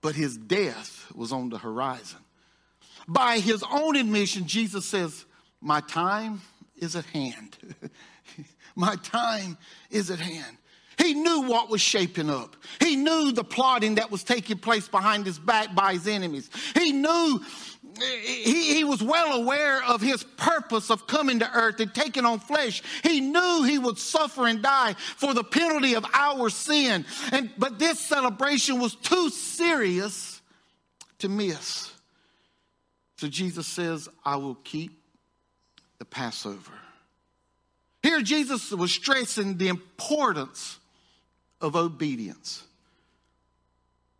but 0.00 0.14
his 0.14 0.36
death 0.36 1.12
was 1.14 1.32
on 1.32 1.48
the 1.48 1.58
horizon. 1.58 2.18
By 3.08 3.38
his 3.38 3.64
own 3.70 3.96
admission, 3.96 4.46
Jesus 4.46 4.84
says, 4.86 5.24
My 5.60 5.80
time 5.80 6.40
is 6.76 6.96
at 6.96 7.04
hand. 7.06 7.56
My 8.76 8.96
time 8.96 9.58
is 9.90 10.10
at 10.10 10.18
hand. 10.18 10.56
He 10.98 11.14
knew 11.14 11.42
what 11.42 11.68
was 11.68 11.80
shaping 11.80 12.30
up. 12.30 12.56
He 12.80 12.96
knew 12.96 13.32
the 13.32 13.44
plotting 13.44 13.96
that 13.96 14.10
was 14.10 14.24
taking 14.24 14.58
place 14.58 14.88
behind 14.88 15.26
his 15.26 15.38
back 15.38 15.74
by 15.74 15.94
his 15.94 16.06
enemies. 16.06 16.48
He 16.74 16.92
knew, 16.92 17.40
he, 17.98 18.74
he 18.74 18.84
was 18.84 19.02
well 19.02 19.40
aware 19.40 19.82
of 19.84 20.00
his 20.00 20.22
purpose 20.22 20.90
of 20.90 21.06
coming 21.06 21.40
to 21.40 21.50
earth 21.50 21.80
and 21.80 21.94
taking 21.94 22.24
on 22.24 22.40
flesh. 22.40 22.82
He 23.02 23.20
knew 23.20 23.64
he 23.64 23.78
would 23.78 23.98
suffer 23.98 24.46
and 24.46 24.62
die 24.62 24.94
for 25.16 25.34
the 25.34 25.44
penalty 25.44 25.94
of 25.94 26.04
our 26.12 26.50
sin. 26.50 27.04
And, 27.32 27.50
but 27.58 27.78
this 27.78 27.98
celebration 27.98 28.78
was 28.78 28.94
too 28.94 29.30
serious 29.30 30.40
to 31.18 31.28
miss. 31.28 31.91
So 33.22 33.28
Jesus 33.28 33.68
says, 33.68 34.08
I 34.24 34.34
will 34.34 34.56
keep 34.56 35.00
the 36.00 36.04
Passover. 36.04 36.72
Here, 38.02 38.20
Jesus 38.20 38.72
was 38.72 38.90
stressing 38.90 39.58
the 39.58 39.68
importance 39.68 40.80
of 41.60 41.76
obedience. 41.76 42.64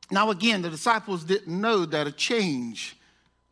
Now, 0.08 0.30
again, 0.30 0.62
the 0.62 0.70
disciples 0.70 1.24
didn't 1.24 1.60
know 1.60 1.84
that 1.84 2.06
a 2.06 2.12
change 2.12 2.96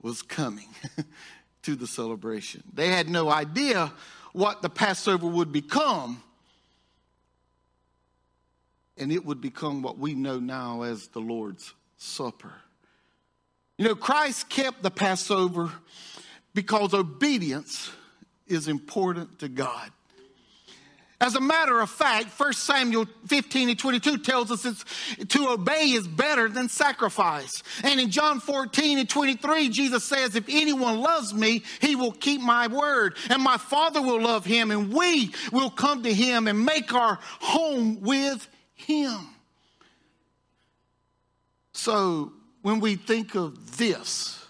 was 0.01 0.23
coming 0.23 0.69
to 1.65 1.75
the 1.75 1.89
celebration. 1.89 2.63
They 2.73 2.87
had 2.87 3.09
no 3.09 3.29
idea 3.29 3.93
what 4.33 4.63
the 4.63 4.71
Passover 4.71 5.27
would 5.27 5.51
become, 5.51 6.23
and 8.97 9.11
it 9.11 9.25
would 9.25 9.41
become 9.41 9.83
what 9.83 9.99
we 9.99 10.15
know 10.15 10.39
now 10.39 10.83
as 10.83 11.09
the 11.09 11.19
Lord's 11.19 11.75
Supper. 11.97 12.53
You 13.81 13.87
know, 13.87 13.95
Christ 13.95 14.51
kept 14.51 14.83
the 14.83 14.91
Passover 14.91 15.73
because 16.53 16.93
obedience 16.93 17.91
is 18.47 18.69
important 18.69 19.39
to 19.39 19.49
God. 19.49 19.91
As 21.19 21.35
a 21.35 21.41
matter 21.41 21.81
of 21.81 21.89
fact, 21.89 22.39
1 22.39 22.53
Samuel 22.53 23.07
15 23.29 23.71
and 23.71 23.79
22 23.79 24.19
tells 24.19 24.51
us 24.51 24.67
it's, 24.67 24.85
to 25.29 25.49
obey 25.49 25.93
is 25.93 26.07
better 26.07 26.51
than 26.51 26.69
sacrifice. 26.69 27.63
And 27.83 27.99
in 27.99 28.11
John 28.11 28.41
14 28.41 28.99
and 28.99 29.09
23, 29.09 29.71
Jesus 29.71 30.05
says, 30.05 30.37
If 30.37 30.45
anyone 30.51 31.01
loves 31.01 31.33
me, 31.33 31.63
he 31.81 31.97
will 31.97 32.13
keep 32.13 32.43
my 32.43 32.67
word, 32.67 33.17
and 33.31 33.43
my 33.43 33.57
Father 33.57 34.03
will 34.03 34.21
love 34.21 34.45
him, 34.45 34.71
and 34.71 34.93
we 34.93 35.33
will 35.53 35.71
come 35.71 36.03
to 36.03 36.13
him 36.13 36.49
and 36.49 36.67
make 36.67 36.93
our 36.93 37.19
home 37.23 38.03
with 38.03 38.47
him. 38.75 39.21
So, 41.73 42.35
when 42.63 42.81
we 42.81 42.97
think 42.97 43.35
of 43.35 43.77
this 43.77 44.45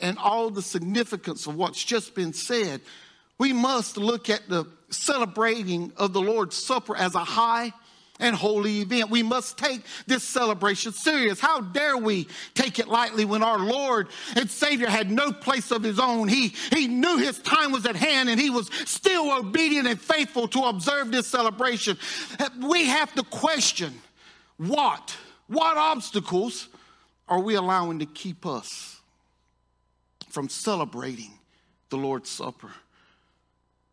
and 0.00 0.18
all 0.18 0.50
the 0.50 0.62
significance 0.62 1.46
of 1.46 1.54
what's 1.56 1.82
just 1.82 2.14
been 2.14 2.32
said, 2.32 2.80
we 3.38 3.52
must 3.52 3.96
look 3.96 4.30
at 4.30 4.48
the 4.48 4.66
celebrating 4.90 5.92
of 5.96 6.12
the 6.12 6.20
Lord's 6.20 6.56
Supper 6.56 6.96
as 6.96 7.14
a 7.14 7.24
high 7.24 7.72
and 8.20 8.36
holy 8.36 8.80
event. 8.80 9.10
We 9.10 9.22
must 9.22 9.58
take 9.58 9.82
this 10.06 10.22
celebration 10.22 10.92
serious. 10.92 11.40
How 11.40 11.60
dare 11.60 11.96
we 11.96 12.28
take 12.54 12.78
it 12.78 12.88
lightly 12.88 13.24
when 13.24 13.42
our 13.42 13.58
Lord 13.58 14.08
and 14.36 14.50
Savior 14.50 14.88
had 14.88 15.10
no 15.10 15.32
place 15.32 15.70
of 15.70 15.82
his 15.82 15.98
own? 15.98 16.28
He, 16.28 16.54
he 16.72 16.88
knew 16.88 17.18
his 17.18 17.38
time 17.38 17.72
was 17.72 17.86
at 17.86 17.96
hand 17.96 18.28
and 18.28 18.40
he 18.40 18.50
was 18.50 18.70
still 18.84 19.36
obedient 19.36 19.88
and 19.88 20.00
faithful 20.00 20.46
to 20.48 20.64
observe 20.64 21.10
this 21.10 21.26
celebration. 21.26 21.96
We 22.60 22.86
have 22.86 23.12
to 23.14 23.22
question 23.24 23.94
what, 24.56 25.16
what 25.52 25.76
obstacles 25.76 26.68
are 27.28 27.40
we 27.40 27.54
allowing 27.54 27.98
to 28.00 28.06
keep 28.06 28.46
us 28.46 29.00
from 30.28 30.48
celebrating 30.48 31.32
the 31.90 31.96
Lord's 31.96 32.30
Supper? 32.30 32.70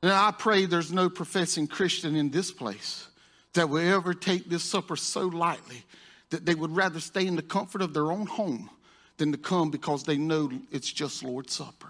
And 0.02 0.12
I 0.12 0.32
pray 0.32 0.66
there's 0.66 0.92
no 0.92 1.10
professing 1.10 1.68
Christian 1.68 2.16
in 2.16 2.30
this 2.30 2.52
place 2.52 3.08
that 3.54 3.70
will 3.70 3.80
ever 3.80 4.14
take 4.14 4.50
this 4.50 4.64
supper 4.64 4.96
so 4.96 5.28
lightly 5.28 5.84
that 6.30 6.46
they 6.46 6.56
would 6.56 6.76
rather 6.76 7.00
stay 7.00 7.26
in 7.28 7.36
the 7.36 7.42
comfort 7.42 7.82
of 7.82 7.94
their 7.94 8.12
own 8.12 8.26
home 8.26 8.70
than 9.18 9.32
to 9.32 9.38
come 9.38 9.70
because 9.70 10.04
they 10.04 10.18
know 10.18 10.50
it's 10.72 10.92
just 10.92 11.24
Lord's 11.24 11.54
Supper. 11.54 11.90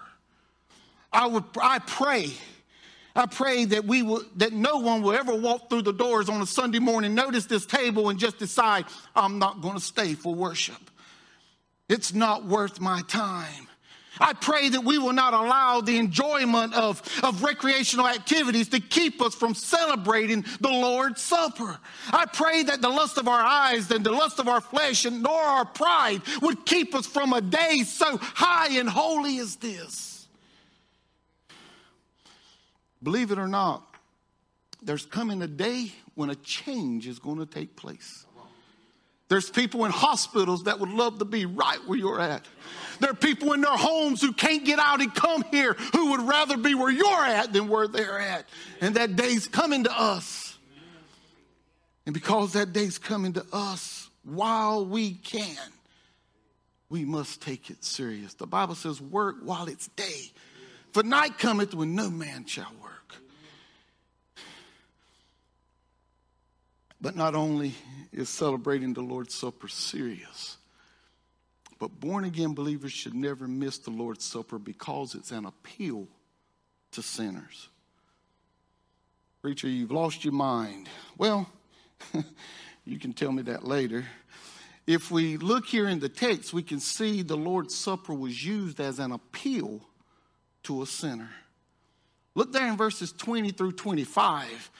I 1.12 1.26
would 1.26 1.44
I 1.60 1.78
pray 1.80 2.32
I 3.14 3.26
pray 3.26 3.64
that 3.66 3.84
we 3.84 4.02
will 4.02 4.22
that 4.36 4.52
no 4.52 4.78
one 4.78 5.02
will 5.02 5.12
ever 5.12 5.34
walk 5.34 5.68
through 5.68 5.82
the 5.82 5.92
doors 5.92 6.28
on 6.28 6.40
a 6.40 6.46
Sunday 6.46 6.78
morning, 6.78 7.14
notice 7.14 7.46
this 7.46 7.66
table, 7.66 8.08
and 8.08 8.18
just 8.18 8.38
decide 8.38 8.84
I'm 9.16 9.38
not 9.38 9.60
going 9.60 9.74
to 9.74 9.80
stay 9.80 10.14
for 10.14 10.34
worship. 10.34 10.90
It's 11.88 12.14
not 12.14 12.46
worth 12.46 12.80
my 12.80 13.02
time. 13.08 13.66
I 14.20 14.34
pray 14.34 14.68
that 14.68 14.84
we 14.84 14.98
will 14.98 15.14
not 15.14 15.32
allow 15.32 15.80
the 15.80 15.96
enjoyment 15.96 16.74
of, 16.74 17.02
of 17.24 17.42
recreational 17.42 18.06
activities 18.06 18.68
to 18.68 18.80
keep 18.80 19.22
us 19.22 19.34
from 19.34 19.54
celebrating 19.54 20.44
the 20.60 20.68
Lord's 20.68 21.22
Supper. 21.22 21.78
I 22.12 22.26
pray 22.26 22.62
that 22.64 22.82
the 22.82 22.90
lust 22.90 23.16
of 23.16 23.28
our 23.28 23.40
eyes 23.40 23.90
and 23.90 24.04
the 24.04 24.12
lust 24.12 24.38
of 24.38 24.46
our 24.46 24.60
flesh 24.60 25.06
and 25.06 25.22
nor 25.22 25.40
our 25.40 25.64
pride 25.64 26.20
would 26.42 26.66
keep 26.66 26.94
us 26.94 27.06
from 27.06 27.32
a 27.32 27.40
day 27.40 27.82
so 27.84 28.18
high 28.20 28.78
and 28.78 28.88
holy 28.88 29.38
as 29.38 29.56
this. 29.56 30.09
Believe 33.02 33.30
it 33.30 33.38
or 33.38 33.48
not, 33.48 33.82
there's 34.82 35.06
coming 35.06 35.42
a 35.42 35.46
day 35.46 35.92
when 36.14 36.30
a 36.30 36.34
change 36.34 37.06
is 37.06 37.18
going 37.18 37.38
to 37.38 37.46
take 37.46 37.76
place. 37.76 38.26
There's 39.28 39.48
people 39.48 39.84
in 39.84 39.92
hospitals 39.92 40.64
that 40.64 40.80
would 40.80 40.90
love 40.90 41.20
to 41.20 41.24
be 41.24 41.46
right 41.46 41.78
where 41.86 41.96
you're 41.96 42.20
at. 42.20 42.44
There 42.98 43.10
are 43.10 43.14
people 43.14 43.52
in 43.52 43.60
their 43.60 43.76
homes 43.76 44.20
who 44.20 44.32
can't 44.32 44.64
get 44.64 44.80
out 44.80 45.00
and 45.00 45.14
come 45.14 45.44
here 45.52 45.74
who 45.92 46.10
would 46.10 46.22
rather 46.22 46.56
be 46.56 46.74
where 46.74 46.90
you're 46.90 47.24
at 47.26 47.52
than 47.52 47.68
where 47.68 47.86
they're 47.86 48.18
at. 48.18 48.46
And 48.80 48.96
that 48.96 49.14
day's 49.14 49.46
coming 49.46 49.84
to 49.84 49.98
us. 49.98 50.58
And 52.06 52.12
because 52.12 52.54
that 52.54 52.72
day's 52.72 52.98
coming 52.98 53.34
to 53.34 53.46
us, 53.52 54.10
while 54.24 54.84
we 54.84 55.12
can, 55.12 55.56
we 56.88 57.04
must 57.04 57.40
take 57.40 57.70
it 57.70 57.84
serious. 57.84 58.34
The 58.34 58.48
Bible 58.48 58.74
says, 58.74 59.00
work 59.00 59.36
while 59.44 59.68
it's 59.68 59.86
day. 59.88 60.32
For 60.92 61.04
night 61.04 61.38
cometh 61.38 61.72
when 61.72 61.94
no 61.94 62.10
man 62.10 62.46
shall 62.46 62.72
work. 62.82 62.89
But 67.00 67.16
not 67.16 67.34
only 67.34 67.74
is 68.12 68.28
celebrating 68.28 68.92
the 68.92 69.00
Lord's 69.00 69.34
Supper 69.34 69.68
serious, 69.68 70.56
But 71.78 71.98
born 71.98 72.24
again 72.24 72.52
believers 72.52 72.92
should 72.92 73.14
never 73.14 73.48
miss 73.48 73.78
the 73.78 73.90
Lord's 73.90 74.24
Supper 74.24 74.58
because 74.58 75.14
it's 75.14 75.30
an 75.32 75.46
appeal 75.46 76.06
to 76.92 77.02
sinners. 77.02 77.68
Preacher, 79.40 79.68
you've 79.68 79.90
lost 79.90 80.22
your 80.22 80.34
mind. 80.34 80.90
Well, 81.16 81.50
you 82.84 82.98
can 82.98 83.14
tell 83.14 83.32
me 83.32 83.42
that 83.44 83.64
later. 83.64 84.04
If 84.86 85.10
we 85.10 85.38
look 85.38 85.66
here 85.66 85.88
in 85.88 86.00
the 86.00 86.10
text, 86.10 86.52
we 86.52 86.62
can 86.62 86.80
see 86.80 87.22
the 87.22 87.36
Lord's 87.36 87.74
Supper 87.74 88.12
was 88.12 88.44
used 88.44 88.78
as 88.80 88.98
an 88.98 89.12
appeal 89.12 89.80
to 90.64 90.82
a 90.82 90.86
sinner. 90.86 91.30
Look 92.34 92.52
there 92.52 92.66
in 92.66 92.76
verses 92.76 93.12
20 93.12 93.52
through 93.52 93.72
25. 93.72 94.70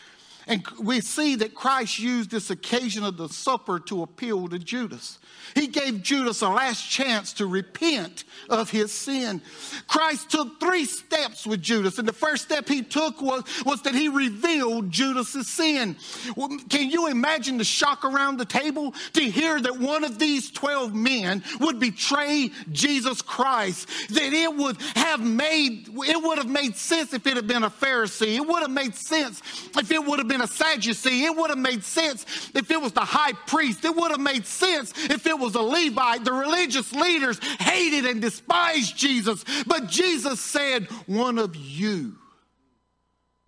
And 0.50 0.66
we 0.80 1.00
see 1.00 1.36
that 1.36 1.54
Christ 1.54 2.00
used 2.00 2.28
this 2.28 2.50
occasion 2.50 3.04
of 3.04 3.16
the 3.16 3.28
supper 3.28 3.78
to 3.78 4.02
appeal 4.02 4.48
to 4.48 4.58
Judas. 4.58 5.20
He 5.54 5.68
gave 5.68 6.02
Judas 6.02 6.42
a 6.42 6.48
last 6.48 6.88
chance 6.90 7.32
to 7.34 7.46
repent 7.46 8.24
of 8.48 8.68
his 8.68 8.90
sin. 8.90 9.42
Christ 9.86 10.30
took 10.30 10.58
three 10.58 10.86
steps 10.86 11.46
with 11.46 11.62
Judas, 11.62 12.00
and 12.00 12.08
the 12.08 12.12
first 12.12 12.42
step 12.42 12.68
he 12.68 12.82
took 12.82 13.22
was, 13.22 13.44
was 13.64 13.82
that 13.82 13.94
he 13.94 14.08
revealed 14.08 14.90
Judas's 14.90 15.46
sin. 15.46 15.96
Well, 16.36 16.48
can 16.68 16.90
you 16.90 17.06
imagine 17.06 17.58
the 17.58 17.64
shock 17.64 18.04
around 18.04 18.38
the 18.38 18.44
table 18.44 18.92
to 19.12 19.22
hear 19.22 19.60
that 19.60 19.78
one 19.78 20.02
of 20.02 20.18
these 20.18 20.50
12 20.50 20.92
men 20.94 21.44
would 21.60 21.78
betray 21.78 22.50
Jesus 22.72 23.22
Christ? 23.22 23.88
That 24.10 24.32
it 24.32 24.52
would 24.52 24.80
have 24.96 25.20
made, 25.20 25.88
it 25.88 26.20
would 26.20 26.38
have 26.38 26.48
made 26.48 26.74
sense 26.74 27.12
if 27.12 27.24
it 27.28 27.36
had 27.36 27.46
been 27.46 27.62
a 27.62 27.70
Pharisee. 27.70 28.34
It 28.34 28.46
would 28.46 28.62
have 28.62 28.70
made 28.70 28.96
sense 28.96 29.42
if 29.76 29.92
it 29.92 30.04
would 30.04 30.18
have 30.18 30.28
been 30.28 30.39
a 30.40 30.48
Sadducee. 30.48 31.24
It 31.24 31.36
would 31.36 31.50
have 31.50 31.58
made 31.58 31.84
sense 31.84 32.24
if 32.54 32.70
it 32.70 32.80
was 32.80 32.92
the 32.92 33.00
high 33.00 33.32
priest. 33.46 33.84
It 33.84 33.94
would 33.94 34.10
have 34.10 34.20
made 34.20 34.46
sense 34.46 34.92
if 34.96 35.26
it 35.26 35.38
was 35.38 35.54
a 35.54 35.62
Levite. 35.62 36.24
The 36.24 36.32
religious 36.32 36.92
leaders 36.92 37.38
hated 37.60 38.06
and 38.06 38.20
despised 38.20 38.96
Jesus. 38.96 39.44
But 39.66 39.88
Jesus 39.88 40.40
said, 40.40 40.86
One 41.06 41.38
of 41.38 41.54
you 41.56 42.16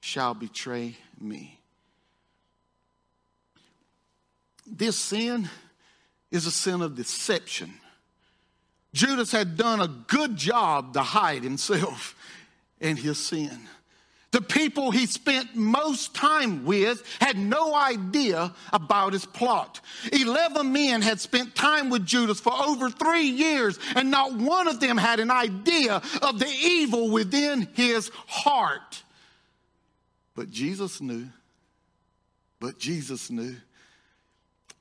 shall 0.00 0.34
betray 0.34 0.96
me. 1.20 1.58
This 4.66 4.96
sin 4.96 5.49
is 6.30 6.46
a 6.46 6.50
sin 6.50 6.82
of 6.82 6.94
deception. 6.94 7.72
Judas 8.94 9.32
had 9.32 9.56
done 9.56 9.80
a 9.80 9.88
good 9.88 10.37
job 10.37 10.94
to 10.94 11.02
hide 11.02 11.42
himself 11.42 12.14
and 12.80 12.99
his 12.99 13.18
sin. 13.18 13.68
The 14.32 14.40
people 14.40 14.90
he 14.90 15.04
spent 15.04 15.54
most 15.54 16.14
time 16.14 16.64
with 16.64 17.02
had 17.20 17.36
no 17.36 17.74
idea 17.74 18.54
about 18.72 19.12
his 19.12 19.26
plot. 19.26 19.80
Eleven 20.10 20.72
men 20.72 21.02
had 21.02 21.20
spent 21.20 21.54
time 21.54 21.90
with 21.90 22.06
Judas 22.06 22.40
for 22.40 22.52
over 22.52 22.88
three 22.88 23.26
years, 23.26 23.78
and 23.94 24.10
not 24.10 24.32
one 24.34 24.68
of 24.68 24.80
them 24.80 24.96
had 24.96 25.20
an 25.20 25.30
idea 25.30 26.00
of 26.22 26.38
the 26.38 26.48
evil 26.48 27.10
within 27.10 27.68
his 27.74 28.10
heart. 28.26 29.02
But 30.34 30.50
Jesus 30.50 31.02
knew. 31.02 31.28
But 32.58 32.78
Jesus 32.78 33.30
knew. 33.30 33.56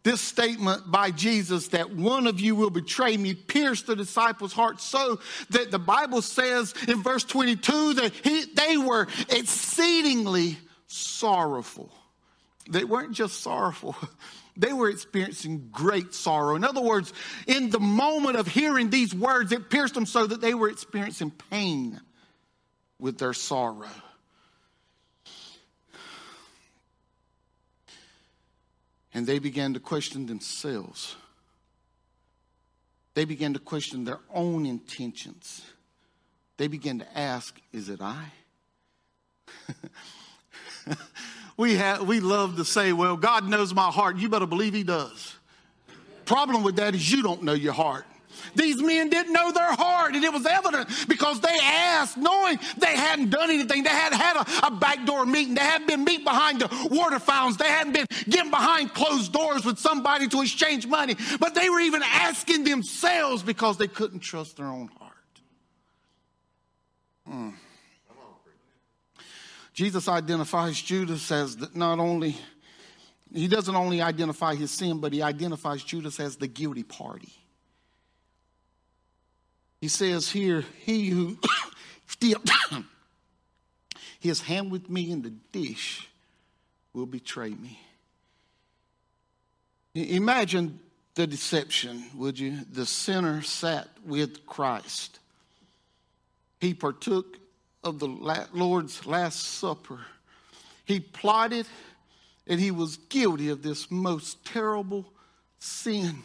This 0.03 0.19
statement 0.19 0.89
by 0.89 1.11
Jesus 1.11 1.67
that 1.69 1.93
one 1.93 2.25
of 2.25 2.39
you 2.39 2.55
will 2.55 2.71
betray 2.71 3.15
me 3.17 3.35
pierced 3.35 3.85
the 3.85 3.95
disciples' 3.95 4.53
hearts 4.53 4.83
so 4.83 5.19
that 5.51 5.69
the 5.69 5.79
Bible 5.79 6.23
says 6.23 6.73
in 6.87 7.03
verse 7.03 7.23
22 7.23 7.93
that 7.95 8.13
he, 8.23 8.45
they 8.55 8.77
were 8.77 9.07
exceedingly 9.29 10.57
sorrowful. 10.87 11.91
They 12.67 12.83
weren't 12.83 13.13
just 13.13 13.41
sorrowful, 13.41 13.95
they 14.57 14.73
were 14.73 14.89
experiencing 14.89 15.69
great 15.71 16.15
sorrow. 16.15 16.55
In 16.55 16.63
other 16.63 16.81
words, 16.81 17.13
in 17.45 17.69
the 17.69 17.79
moment 17.79 18.37
of 18.37 18.47
hearing 18.47 18.89
these 18.89 19.13
words, 19.13 19.51
it 19.51 19.69
pierced 19.69 19.93
them 19.93 20.07
so 20.07 20.25
that 20.25 20.41
they 20.41 20.55
were 20.55 20.69
experiencing 20.69 21.31
pain 21.51 22.01
with 22.99 23.19
their 23.19 23.33
sorrow. 23.33 23.87
And 29.13 29.27
they 29.27 29.39
began 29.39 29.73
to 29.73 29.79
question 29.79 30.25
themselves. 30.25 31.15
They 33.13 33.25
began 33.25 33.53
to 33.53 33.59
question 33.59 34.05
their 34.05 34.19
own 34.33 34.65
intentions. 34.65 35.63
They 36.57 36.67
began 36.67 36.99
to 36.99 37.17
ask, 37.17 37.59
Is 37.73 37.89
it 37.89 38.01
I? 38.01 38.25
we, 41.57 41.75
have, 41.75 42.07
we 42.07 42.19
love 42.19 42.55
to 42.57 42.65
say, 42.65 42.93
Well, 42.93 43.17
God 43.17 43.47
knows 43.47 43.73
my 43.73 43.89
heart. 43.89 44.17
You 44.17 44.29
better 44.29 44.45
believe 44.45 44.73
He 44.73 44.83
does. 44.83 45.35
Problem 46.25 46.63
with 46.63 46.77
that 46.77 46.95
is 46.95 47.11
you 47.11 47.21
don't 47.21 47.43
know 47.43 47.53
your 47.53 47.73
heart. 47.73 48.05
These 48.55 48.81
men 48.81 49.09
didn't 49.09 49.33
know 49.33 49.51
their 49.51 49.73
heart, 49.73 50.15
and 50.15 50.23
it 50.23 50.31
was 50.31 50.45
evident 50.45 50.89
because 51.07 51.39
they 51.41 51.57
asked, 51.61 52.17
knowing 52.17 52.59
they 52.77 52.95
hadn't 52.95 53.29
done 53.29 53.49
anything. 53.49 53.83
They 53.83 53.89
hadn't 53.89 54.19
had 54.19 54.37
a, 54.37 54.67
a 54.67 54.71
backdoor 54.71 55.25
meeting. 55.25 55.55
They 55.55 55.61
hadn't 55.61 55.87
been 55.87 56.03
meet 56.03 56.23
behind 56.23 56.61
the 56.61 56.89
water 56.91 57.19
fountains. 57.19 57.57
They 57.57 57.67
hadn't 57.67 57.93
been 57.93 58.07
getting 58.29 58.51
behind 58.51 58.93
closed 58.93 59.31
doors 59.31 59.65
with 59.65 59.79
somebody 59.79 60.27
to 60.29 60.41
exchange 60.41 60.87
money. 60.87 61.15
But 61.39 61.55
they 61.55 61.69
were 61.69 61.79
even 61.79 62.01
asking 62.03 62.63
themselves 62.63 63.43
because 63.43 63.77
they 63.77 63.87
couldn't 63.87 64.19
trust 64.19 64.57
their 64.57 64.67
own 64.67 64.87
heart. 64.87 65.11
Hmm. 67.27 67.49
Jesus 69.73 70.07
identifies 70.07 70.81
Judas 70.81 71.31
as 71.31 71.75
not 71.75 71.99
only, 71.99 72.35
he 73.33 73.47
doesn't 73.47 73.75
only 73.75 74.01
identify 74.01 74.55
his 74.55 74.69
sin, 74.69 74.99
but 74.99 75.13
he 75.13 75.21
identifies 75.21 75.83
Judas 75.83 76.19
as 76.19 76.35
the 76.35 76.47
guilty 76.47 76.83
party. 76.83 77.31
He 79.81 79.87
says 79.87 80.29
here, 80.29 80.63
He 80.85 81.09
who 81.09 81.37
dipped 82.19 82.51
his 84.19 84.41
hand 84.41 84.71
with 84.71 84.89
me 84.89 85.11
in 85.11 85.23
the 85.23 85.31
dish 85.51 86.07
will 86.93 87.07
betray 87.07 87.49
me. 87.49 87.79
Imagine 89.93 90.79
the 91.15 91.27
deception, 91.27 92.05
would 92.15 92.39
you? 92.39 92.59
The 92.71 92.85
sinner 92.85 93.41
sat 93.41 93.89
with 94.05 94.45
Christ. 94.45 95.19
He 96.59 96.73
partook 96.73 97.37
of 97.83 97.99
the 97.99 98.07
Lord's 98.53 99.05
Last 99.05 99.39
Supper. 99.39 99.99
He 100.85 100.99
plotted 100.99 101.65
and 102.47 102.59
he 102.59 102.71
was 102.71 102.97
guilty 102.97 103.49
of 103.49 103.63
this 103.63 103.89
most 103.89 104.45
terrible 104.45 105.05
sin. 105.59 106.23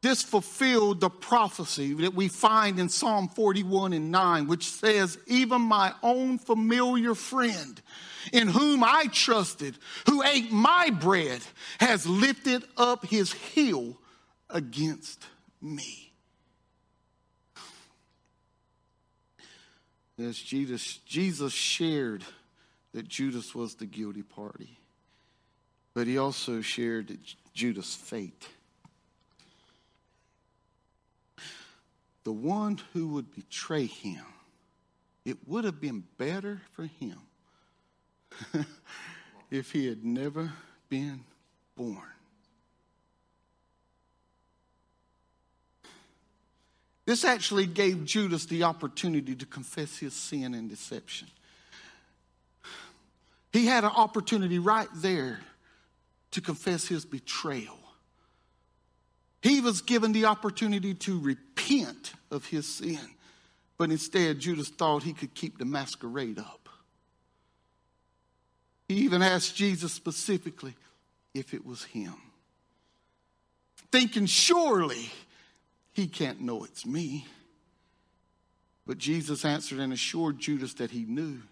This 0.00 0.22
fulfilled 0.22 1.00
the 1.00 1.10
prophecy 1.10 1.92
that 1.94 2.14
we 2.14 2.28
find 2.28 2.78
in 2.78 2.88
Psalm 2.88 3.28
41 3.28 3.92
and 3.92 4.12
9, 4.12 4.46
which 4.46 4.70
says, 4.70 5.18
Even 5.26 5.60
my 5.60 5.92
own 6.04 6.38
familiar 6.38 7.16
friend, 7.16 7.80
in 8.32 8.46
whom 8.46 8.84
I 8.84 9.06
trusted, 9.10 9.76
who 10.06 10.22
ate 10.22 10.52
my 10.52 10.90
bread, 10.90 11.40
has 11.80 12.06
lifted 12.06 12.62
up 12.76 13.06
his 13.06 13.32
heel 13.32 13.98
against 14.48 15.26
me. 15.60 16.12
Yes, 20.16 20.36
Jesus, 20.36 20.98
Jesus 21.06 21.52
shared 21.52 22.24
that 22.92 23.08
Judas 23.08 23.52
was 23.52 23.74
the 23.74 23.86
guilty 23.86 24.22
party, 24.22 24.78
but 25.92 26.06
he 26.06 26.18
also 26.18 26.60
shared 26.60 27.18
Judas' 27.52 27.94
fate. 27.96 28.48
The 32.28 32.32
one 32.32 32.78
who 32.92 33.08
would 33.08 33.34
betray 33.34 33.86
him, 33.86 34.22
it 35.24 35.38
would 35.48 35.64
have 35.64 35.80
been 35.80 36.04
better 36.18 36.60
for 36.72 36.84
him 36.84 37.18
if 39.50 39.72
he 39.72 39.86
had 39.86 40.04
never 40.04 40.52
been 40.90 41.24
born. 41.74 41.96
This 47.06 47.24
actually 47.24 47.64
gave 47.64 48.04
Judas 48.04 48.44
the 48.44 48.64
opportunity 48.64 49.34
to 49.34 49.46
confess 49.46 49.96
his 49.96 50.12
sin 50.12 50.52
and 50.52 50.68
deception. 50.68 51.28
He 53.54 53.64
had 53.64 53.84
an 53.84 53.92
opportunity 53.96 54.58
right 54.58 54.88
there 54.96 55.40
to 56.32 56.42
confess 56.42 56.86
his 56.86 57.06
betrayal. 57.06 57.78
He 59.40 59.62
was 59.62 59.80
given 59.80 60.12
the 60.12 60.26
opportunity 60.26 60.92
to 60.92 61.18
repent 61.18 61.47
of 62.30 62.46
his 62.46 62.66
sin, 62.66 62.98
but 63.76 63.90
instead, 63.90 64.38
Judas 64.38 64.68
thought 64.68 65.02
he 65.02 65.12
could 65.12 65.34
keep 65.34 65.58
the 65.58 65.64
masquerade 65.64 66.38
up. 66.38 66.68
He 68.88 68.96
even 68.96 69.22
asked 69.22 69.54
Jesus 69.54 69.92
specifically 69.92 70.74
if 71.34 71.52
it 71.54 71.64
was 71.64 71.84
him, 71.84 72.14
thinking, 73.92 74.26
surely 74.26 75.10
he 75.92 76.06
can't 76.06 76.40
know 76.40 76.64
it's 76.64 76.86
me. 76.86 77.26
But 78.86 78.98
Jesus 78.98 79.44
answered 79.44 79.80
and 79.80 79.92
assured 79.92 80.38
Judas 80.38 80.74
that 80.74 80.90
he 80.90 81.04
knew 81.04 81.42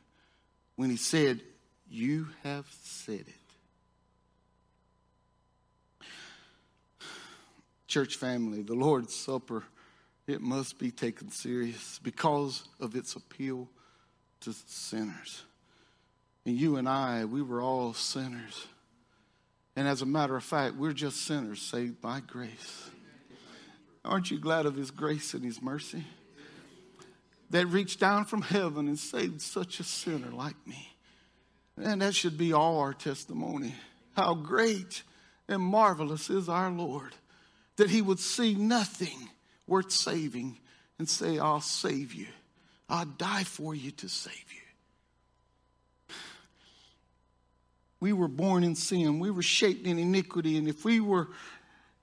when 0.76 0.88
he 0.88 0.96
said, 0.96 1.42
You 1.90 2.28
have 2.42 2.66
said 2.82 3.24
it. 6.00 6.06
Church 7.86 8.16
family, 8.16 8.62
the 8.62 8.74
Lord's 8.74 9.14
Supper, 9.14 9.64
it 10.26 10.40
must 10.40 10.78
be 10.78 10.90
taken 10.90 11.30
serious 11.30 12.00
because 12.02 12.68
of 12.80 12.96
its 12.96 13.14
appeal 13.14 13.68
to 14.40 14.52
sinners. 14.66 15.44
And 16.44 16.56
you 16.56 16.76
and 16.76 16.88
I, 16.88 17.24
we 17.24 17.42
were 17.42 17.60
all 17.60 17.92
sinners. 17.94 18.66
And 19.76 19.86
as 19.86 20.02
a 20.02 20.06
matter 20.06 20.36
of 20.36 20.44
fact, 20.44 20.76
we're 20.76 20.92
just 20.92 21.26
sinners 21.26 21.60
saved 21.60 22.00
by 22.00 22.20
grace. 22.20 22.90
Aren't 24.04 24.30
you 24.30 24.38
glad 24.38 24.66
of 24.66 24.76
His 24.76 24.90
grace 24.90 25.34
and 25.34 25.44
His 25.44 25.60
mercy? 25.60 26.04
That 27.50 27.66
reached 27.66 28.00
down 28.00 28.24
from 28.24 28.42
heaven 28.42 28.88
and 28.88 28.98
saved 28.98 29.40
such 29.40 29.78
a 29.78 29.84
sinner 29.84 30.30
like 30.30 30.56
me. 30.66 30.96
And 31.76 32.02
that 32.02 32.14
should 32.14 32.38
be 32.38 32.52
all 32.52 32.78
our 32.78 32.94
testimony. 32.94 33.74
How 34.16 34.34
great 34.34 35.02
and 35.48 35.62
marvelous 35.62 36.30
is 36.30 36.48
our 36.48 36.70
Lord 36.70 37.14
that 37.76 37.90
He 37.90 38.02
would 38.02 38.18
see 38.18 38.54
nothing 38.54 39.28
worth 39.66 39.90
saving 39.90 40.58
and 40.98 41.08
say, 41.08 41.38
I'll 41.38 41.60
save 41.60 42.14
you. 42.14 42.26
I'll 42.88 43.04
die 43.04 43.44
for 43.44 43.74
you 43.74 43.90
to 43.92 44.08
save 44.08 44.34
you. 44.34 46.14
We 47.98 48.12
were 48.12 48.28
born 48.28 48.62
in 48.62 48.74
sin. 48.74 49.18
We 49.18 49.30
were 49.30 49.42
shaped 49.42 49.86
in 49.86 49.98
iniquity. 49.98 50.58
And 50.58 50.68
if 50.68 50.84
we 50.84 51.00
were 51.00 51.28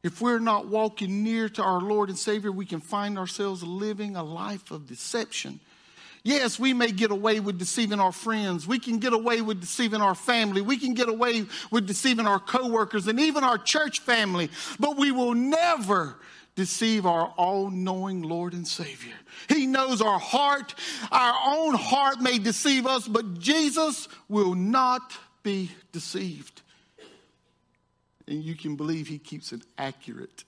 if 0.04 0.20
we're 0.20 0.40
not 0.40 0.68
walking 0.68 1.24
near 1.24 1.48
to 1.48 1.64
our 1.64 1.80
Lord 1.80 2.10
and 2.10 2.18
Savior, 2.18 2.52
we 2.52 2.66
can 2.66 2.82
find 2.82 3.18
ourselves 3.18 3.64
living 3.64 4.18
a 4.18 4.24
life 4.24 4.70
of 4.70 4.86
deception. 4.86 5.62
Yes, 6.24 6.60
we 6.60 6.74
may 6.74 6.92
get 6.92 7.12
away 7.12 7.40
with 7.40 7.58
deceiving 7.58 8.02
our 8.02 8.12
friends. 8.12 8.68
We 8.68 8.80
can 8.80 9.00
get 9.00 9.14
away 9.14 9.42
with 9.42 9.62
deceiving 9.62 10.02
our 10.02 10.16
family. 10.16 10.62
We 10.62 10.78
can 10.78 10.94
get 10.94 11.08
away 11.08 11.46
with 11.72 11.88
deceiving 11.88 12.28
our 12.28 12.40
coworkers 12.40 13.08
and 13.08 13.20
even 13.20 13.46
our 13.46 13.58
church 13.58 14.02
family. 14.02 14.50
But 14.78 14.98
we 14.98 15.12
will 15.12 15.34
never 15.34 16.18
deceive 16.56 17.06
our 17.06 17.28
all 17.38 17.70
knowing 17.70 18.22
Lord 18.22 18.54
and 18.54 18.68
Savior. 18.68 19.16
He 19.50 19.66
knows 19.66 20.02
our 20.02 20.20
heart. 20.20 20.76
Our 21.12 21.36
own 21.58 21.76
heart 21.76 22.22
may 22.22 22.38
deceive 22.38 22.86
us, 22.86 23.08
but 23.08 23.40
Jesus 23.40 24.08
will 24.30 24.56
not 24.56 25.14
be 25.42 25.72
deceived. 25.92 26.62
And 28.28 28.44
you 28.44 28.56
can 28.56 28.76
believe 28.76 29.08
He 29.08 29.18
keeps 29.18 29.52
an 29.52 29.64
accurate 29.78 30.44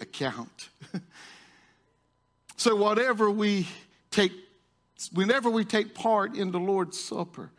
account. 0.00 0.70
so, 2.56 2.76
whatever 2.76 3.30
we 3.30 3.68
take, 4.10 4.32
whenever 5.12 5.50
we 5.50 5.64
take 5.64 5.94
part 5.94 6.34
in 6.34 6.50
the 6.50 6.60
Lord's 6.60 6.98
Supper, 6.98 7.50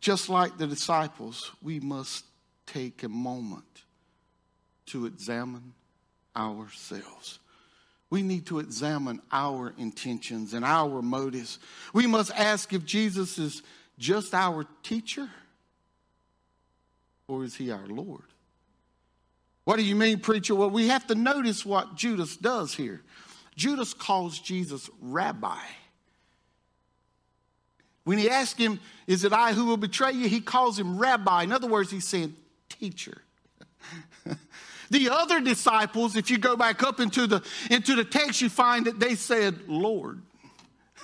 just 0.00 0.28
like 0.28 0.58
the 0.58 0.66
disciples, 0.66 1.50
we 1.62 1.80
must 1.80 2.24
take 2.66 3.02
a 3.02 3.08
moment 3.08 3.64
to 4.86 5.06
examine 5.06 5.72
ourselves. 6.36 7.38
We 8.10 8.22
need 8.22 8.46
to 8.46 8.60
examine 8.60 9.20
our 9.32 9.74
intentions 9.78 10.54
and 10.54 10.64
our 10.64 11.02
motives. 11.02 11.58
We 11.92 12.06
must 12.06 12.30
ask 12.32 12.72
if 12.72 12.84
Jesus 12.84 13.38
is 13.38 13.62
just 13.98 14.34
our 14.34 14.66
teacher 14.82 15.28
or 17.28 17.44
is 17.44 17.54
he 17.54 17.70
our 17.70 17.86
Lord? 17.86 18.24
What 19.64 19.76
do 19.76 19.82
you 19.82 19.96
mean, 19.96 20.20
preacher? 20.20 20.54
Well, 20.54 20.70
we 20.70 20.88
have 20.88 21.06
to 21.06 21.14
notice 21.14 21.64
what 21.64 21.96
Judas 21.96 22.36
does 22.36 22.74
here. 22.74 23.00
Judas 23.56 23.94
calls 23.94 24.38
Jesus 24.38 24.90
rabbi. 25.00 25.58
When 28.04 28.18
he 28.18 28.28
asks 28.28 28.58
him, 28.58 28.78
Is 29.06 29.24
it 29.24 29.32
I 29.32 29.52
who 29.54 29.64
will 29.64 29.78
betray 29.78 30.12
you? 30.12 30.28
He 30.28 30.40
calls 30.40 30.78
him 30.78 30.98
rabbi. 30.98 31.44
In 31.44 31.52
other 31.52 31.68
words, 31.68 31.90
he's 31.90 32.06
saying 32.06 32.36
teacher. 32.68 33.22
The 34.94 35.10
other 35.10 35.40
disciples, 35.40 36.14
if 36.14 36.30
you 36.30 36.38
go 36.38 36.54
back 36.54 36.84
up 36.84 37.00
into 37.00 37.26
the, 37.26 37.42
into 37.68 37.96
the 37.96 38.04
text, 38.04 38.40
you 38.40 38.48
find 38.48 38.86
that 38.86 39.00
they 39.00 39.16
said, 39.16 39.58
Lord. 39.66 40.22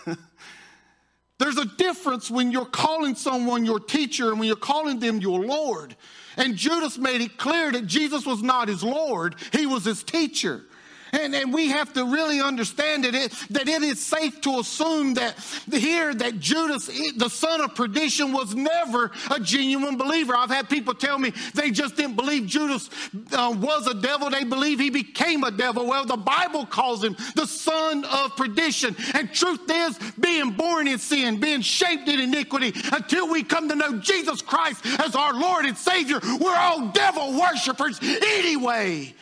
There's 1.39 1.57
a 1.57 1.65
difference 1.65 2.31
when 2.31 2.53
you're 2.53 2.67
calling 2.67 3.17
someone 3.17 3.67
your 3.67 3.81
teacher 3.81 4.31
and 4.31 4.39
when 4.39 4.47
you're 4.47 4.55
calling 4.55 5.01
them 5.01 5.19
your 5.19 5.41
Lord. 5.41 5.97
And 6.37 6.55
Judas 6.55 6.99
made 6.99 7.21
it 7.21 7.37
clear 7.37 7.73
that 7.73 7.89
Jesus 7.89 8.25
was 8.25 8.45
not 8.45 8.69
his 8.69 8.85
Lord, 8.85 9.35
he 9.53 9.67
was 9.67 9.87
his 9.87 10.05
teacher. 10.05 10.63
And, 11.13 11.35
and 11.35 11.53
we 11.53 11.69
have 11.69 11.93
to 11.95 12.05
really 12.05 12.41
understand 12.41 13.05
that 13.05 13.15
it, 13.15 13.33
that 13.51 13.69
it 13.69 13.83
is 13.83 14.05
safe 14.05 14.41
to 14.43 14.61
assume 14.61 15.15
that 15.15 15.37
here 15.71 16.15
that 16.15 16.39
Judas, 16.41 16.87
the 17.17 17.29
son 17.29 17.61
of 17.61 17.75
perdition, 17.75 18.33
was 18.33 18.55
never 18.55 19.11
a 19.31 19.41
genuine 19.41 19.97
believer. 19.97 20.35
I've 20.37 20.51
had 20.51 20.69
people 20.69 20.95
tell 20.95 21.19
me 21.19 21.33
they 21.55 21.71
just 21.71 21.97
didn't 21.97 22.17
believe 22.17 22.47
Judas 22.47 22.91
uh, 23.33 23.55
was 23.57 23.87
a 23.87 23.95
devil. 23.95 24.31
They 24.31 24.45
believe 24.45 24.79
he 24.79 24.91
became 24.91 25.45
a 25.45 25.51
devil. 25.51 25.87
Well, 25.87 26.05
the 26.05 26.17
Bible 26.17 26.67
calls 26.67 27.03
him 27.03 27.17
the 27.35 27.47
son 27.47 28.05
of 28.05 28.37
perdition. 28.37 28.95
And 29.15 29.33
truth 29.33 29.71
is, 29.71 29.99
being 30.19 30.53
born 30.53 30.89
in 30.89 30.99
sin, 30.99 31.41
being 31.41 31.61
shaped 31.61 32.09
in 32.09 32.21
iniquity, 32.21 32.73
until 32.93 33.31
we 33.31 33.43
come 33.43 33.69
to 33.69 33.75
know 33.75 33.99
Jesus 33.99 34.43
Christ 34.43 34.85
as 35.01 35.15
our 35.15 35.35
Lord 35.35 35.65
and 35.65 35.77
Savior, 35.77 36.21
we're 36.41 36.57
all 36.57 36.89
devil 36.89 37.39
worshipers 37.39 37.99
anyway. 38.03 39.15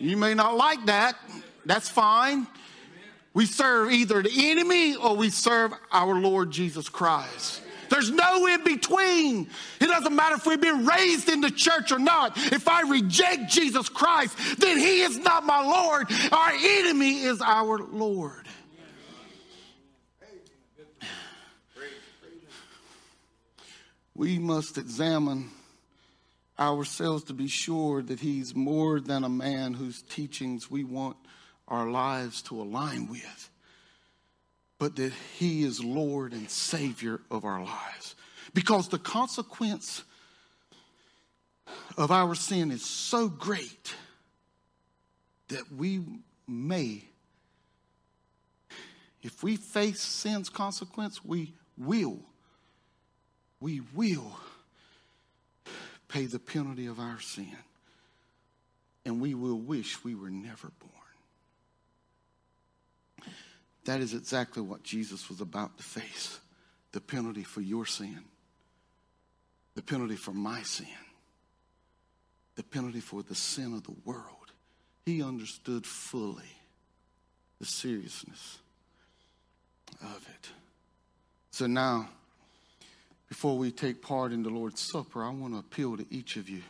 You 0.00 0.16
may 0.16 0.32
not 0.32 0.56
like 0.56 0.86
that. 0.86 1.14
That's 1.66 1.88
fine. 1.88 2.46
We 3.34 3.44
serve 3.44 3.92
either 3.92 4.22
the 4.22 4.50
enemy 4.50 4.96
or 4.96 5.14
we 5.14 5.28
serve 5.28 5.72
our 5.92 6.14
Lord 6.14 6.50
Jesus 6.50 6.88
Christ. 6.88 7.62
There's 7.90 8.10
no 8.10 8.46
in 8.46 8.64
between. 8.64 9.50
It 9.80 9.86
doesn't 9.86 10.14
matter 10.14 10.36
if 10.36 10.46
we've 10.46 10.60
been 10.60 10.86
raised 10.86 11.28
in 11.28 11.40
the 11.40 11.50
church 11.50 11.92
or 11.92 11.98
not. 11.98 12.36
If 12.36 12.66
I 12.66 12.88
reject 12.88 13.50
Jesus 13.50 13.88
Christ, 13.88 14.36
then 14.58 14.78
He 14.78 15.02
is 15.02 15.18
not 15.18 15.44
my 15.44 15.62
Lord. 15.62 16.06
Our 16.32 16.52
enemy 16.52 17.20
is 17.22 17.42
our 17.42 17.78
Lord. 17.78 18.46
We 24.14 24.38
must 24.38 24.78
examine 24.78 25.50
ourselves 26.60 27.24
to 27.24 27.32
be 27.32 27.48
sure 27.48 28.02
that 28.02 28.20
He's 28.20 28.54
more 28.54 29.00
than 29.00 29.24
a 29.24 29.28
man 29.28 29.72
whose 29.72 30.02
teachings 30.02 30.70
we 30.70 30.84
want 30.84 31.16
our 31.66 31.88
lives 31.88 32.42
to 32.42 32.60
align 32.60 33.08
with, 33.08 33.50
but 34.78 34.96
that 34.96 35.12
He 35.38 35.62
is 35.62 35.82
Lord 35.82 36.32
and 36.32 36.50
Savior 36.50 37.20
of 37.30 37.44
our 37.44 37.64
lives. 37.64 38.14
Because 38.52 38.88
the 38.88 38.98
consequence 38.98 40.02
of 41.96 42.10
our 42.10 42.34
sin 42.34 42.70
is 42.70 42.84
so 42.84 43.28
great 43.28 43.94
that 45.48 45.72
we 45.72 46.02
may, 46.46 47.04
if 49.22 49.42
we 49.42 49.56
face 49.56 50.00
sin's 50.00 50.48
consequence, 50.48 51.24
we 51.24 51.54
will, 51.78 52.18
we 53.60 53.80
will 53.94 54.36
pay 56.10 56.26
the 56.26 56.38
penalty 56.38 56.86
of 56.86 56.98
our 56.98 57.20
sin. 57.20 57.56
And 59.06 59.20
we 59.20 59.34
will 59.34 59.58
wish 59.58 60.04
we 60.04 60.14
were 60.14 60.30
never 60.30 60.70
born. 60.78 60.92
That 63.84 64.00
is 64.00 64.12
exactly 64.12 64.62
what 64.62 64.82
Jesus 64.82 65.28
was 65.28 65.40
about 65.40 65.78
to 65.78 65.82
face 65.82 66.38
the 66.92 67.00
penalty 67.00 67.44
for 67.44 67.60
your 67.60 67.86
sin, 67.86 68.18
the 69.74 69.82
penalty 69.82 70.16
for 70.16 70.32
my 70.32 70.62
sin, 70.62 70.86
the 72.56 72.64
penalty 72.64 73.00
for 73.00 73.22
the 73.22 73.34
sin 73.34 73.72
of 73.72 73.84
the 73.84 73.94
world. 74.04 74.52
He 75.06 75.22
understood 75.22 75.86
fully 75.86 76.56
the 77.58 77.66
seriousness 77.66 78.58
of 80.02 80.26
it. 80.28 80.50
So 81.52 81.66
now, 81.66 82.08
before 83.30 83.56
we 83.56 83.70
take 83.70 84.02
part 84.02 84.32
in 84.32 84.42
the 84.42 84.50
Lord's 84.50 84.82
Supper, 84.82 85.24
I 85.24 85.30
want 85.30 85.54
to 85.54 85.60
appeal 85.60 85.96
to 85.96 86.04
each 86.10 86.36
of 86.36 86.48
you. 86.48 86.62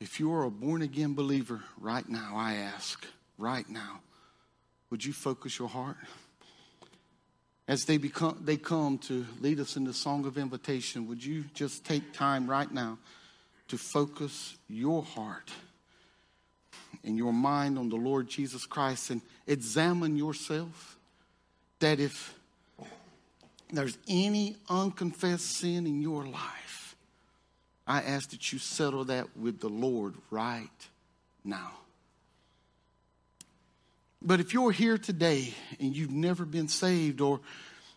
If 0.00 0.18
you 0.18 0.32
are 0.32 0.44
a 0.44 0.50
born 0.50 0.80
again 0.80 1.12
believer 1.12 1.60
right 1.78 2.08
now, 2.08 2.32
I 2.34 2.54
ask, 2.54 3.06
right 3.36 3.68
now, 3.68 4.00
would 4.88 5.04
you 5.04 5.12
focus 5.12 5.58
your 5.58 5.68
heart? 5.68 5.98
As 7.68 7.84
they, 7.84 7.98
become, 7.98 8.40
they 8.42 8.56
come 8.56 8.96
to 9.00 9.26
lead 9.42 9.60
us 9.60 9.76
in 9.76 9.84
the 9.84 9.92
song 9.92 10.24
of 10.24 10.38
invitation, 10.38 11.06
would 11.08 11.22
you 11.22 11.44
just 11.52 11.84
take 11.84 12.14
time 12.14 12.48
right 12.48 12.72
now 12.72 12.96
to 13.68 13.76
focus 13.76 14.56
your 14.66 15.02
heart 15.02 15.50
and 17.04 17.18
your 17.18 17.34
mind 17.34 17.78
on 17.78 17.90
the 17.90 17.96
Lord 17.96 18.30
Jesus 18.30 18.64
Christ 18.64 19.10
and 19.10 19.20
examine 19.46 20.16
yourself? 20.16 20.96
That 21.80 22.00
if 22.00 22.39
there's 23.76 23.96
any 24.08 24.56
unconfessed 24.68 25.58
sin 25.58 25.86
in 25.86 26.02
your 26.02 26.26
life, 26.26 26.96
I 27.86 28.02
ask 28.02 28.30
that 28.30 28.52
you 28.52 28.58
settle 28.58 29.04
that 29.06 29.36
with 29.36 29.60
the 29.60 29.68
Lord 29.68 30.14
right 30.30 30.68
now. 31.44 31.72
But 34.22 34.40
if 34.40 34.52
you're 34.52 34.72
here 34.72 34.98
today 34.98 35.54
and 35.78 35.96
you've 35.96 36.10
never 36.10 36.44
been 36.44 36.68
saved, 36.68 37.20
or 37.20 37.40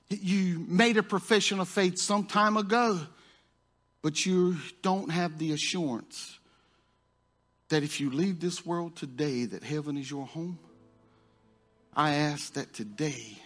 you 0.10 0.66
made 0.68 0.98
a 0.98 1.04
profession 1.04 1.60
of 1.60 1.68
faith 1.68 1.98
some 1.98 2.26
time 2.26 2.58
ago, 2.58 3.00
but 4.02 4.26
you 4.26 4.58
don't 4.82 5.12
have 5.12 5.38
the 5.38 5.52
assurance 5.52 6.40
that 7.70 7.84
if 7.84 8.00
you 8.00 8.12
leave 8.12 8.40
this 8.40 8.66
world 8.66 8.96
today, 8.96 9.46
that 9.46 9.64
heaven 9.64 9.98
is 9.98 10.10
your 10.10 10.26
home. 10.26 10.60
I 11.96 12.14
ask 12.16 12.54
that 12.54 12.74
today 12.74 13.38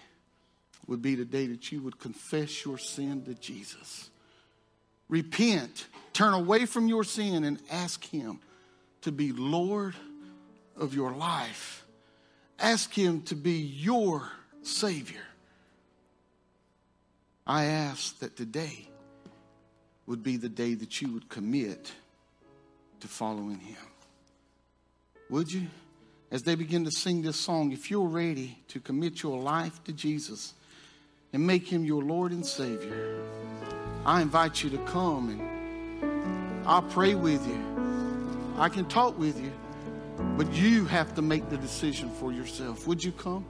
would 0.88 1.02
be 1.02 1.16
the 1.16 1.26
day 1.26 1.48
that 1.48 1.72
you 1.72 1.82
would 1.82 2.00
confess 2.00 2.66
your 2.66 2.78
sin 2.78 3.24
to 3.24 3.34
Jesus. 3.36 4.10
Repent, 5.10 5.88
turn 6.14 6.34
away 6.34 6.66
from 6.66 6.88
your 6.88 7.04
sin, 7.04 7.44
and 7.44 7.60
ask 7.70 8.04
Him 8.06 8.40
to 9.02 9.12
be 9.12 9.32
Lord 9.32 9.96
of 10.76 10.94
your 10.94 11.12
life. 11.12 11.86
Ask 12.60 12.94
Him 12.94 13.22
to 13.24 13.36
be 13.36 13.54
your 13.54 14.30
Savior. 14.64 15.22
I 17.46 17.66
ask 17.66 18.20
that 18.20 18.36
today 18.36 18.88
would 20.06 20.24
be 20.24 20.38
the 20.38 20.50
day 20.50 20.74
that 20.74 21.02
you 21.02 21.14
would 21.14 21.30
commit 21.30 21.92
to 23.02 23.08
following 23.08 23.60
Him. 23.60 23.78
Would 25.30 25.52
you? 25.52 25.68
As 26.30 26.44
they 26.44 26.56
begin 26.56 26.84
to 26.84 26.92
sing 26.92 27.22
this 27.22 27.38
song, 27.38 27.72
if 27.72 27.90
you're 27.90 28.08
ready 28.08 28.58
to 28.70 28.82
commit 28.82 29.24
your 29.24 29.40
life 29.40 29.82
to 29.86 29.94
Jesus 29.94 30.54
and 31.34 31.46
make 31.46 31.68
Him 31.68 31.84
your 31.84 32.04
Lord 32.04 32.32
and 32.32 32.46
Savior, 32.46 33.22
I 34.06 34.22
invite 34.22 34.64
you 34.64 34.70
to 34.72 34.78
come 34.80 35.30
and 35.30 36.68
I'll 36.68 36.82
pray 36.82 37.16
with 37.16 37.46
you. 37.48 37.64
I 38.58 38.70
can 38.70 38.86
talk 38.86 39.18
with 39.18 39.42
you, 39.42 39.52
but 40.38 40.52
you 40.54 40.86
have 40.86 41.14
to 41.16 41.22
make 41.22 41.50
the 41.50 41.58
decision 41.58 42.10
for 42.10 42.32
yourself. 42.32 42.88
Would 42.88 43.04
you 43.04 43.12
come? 43.12 43.46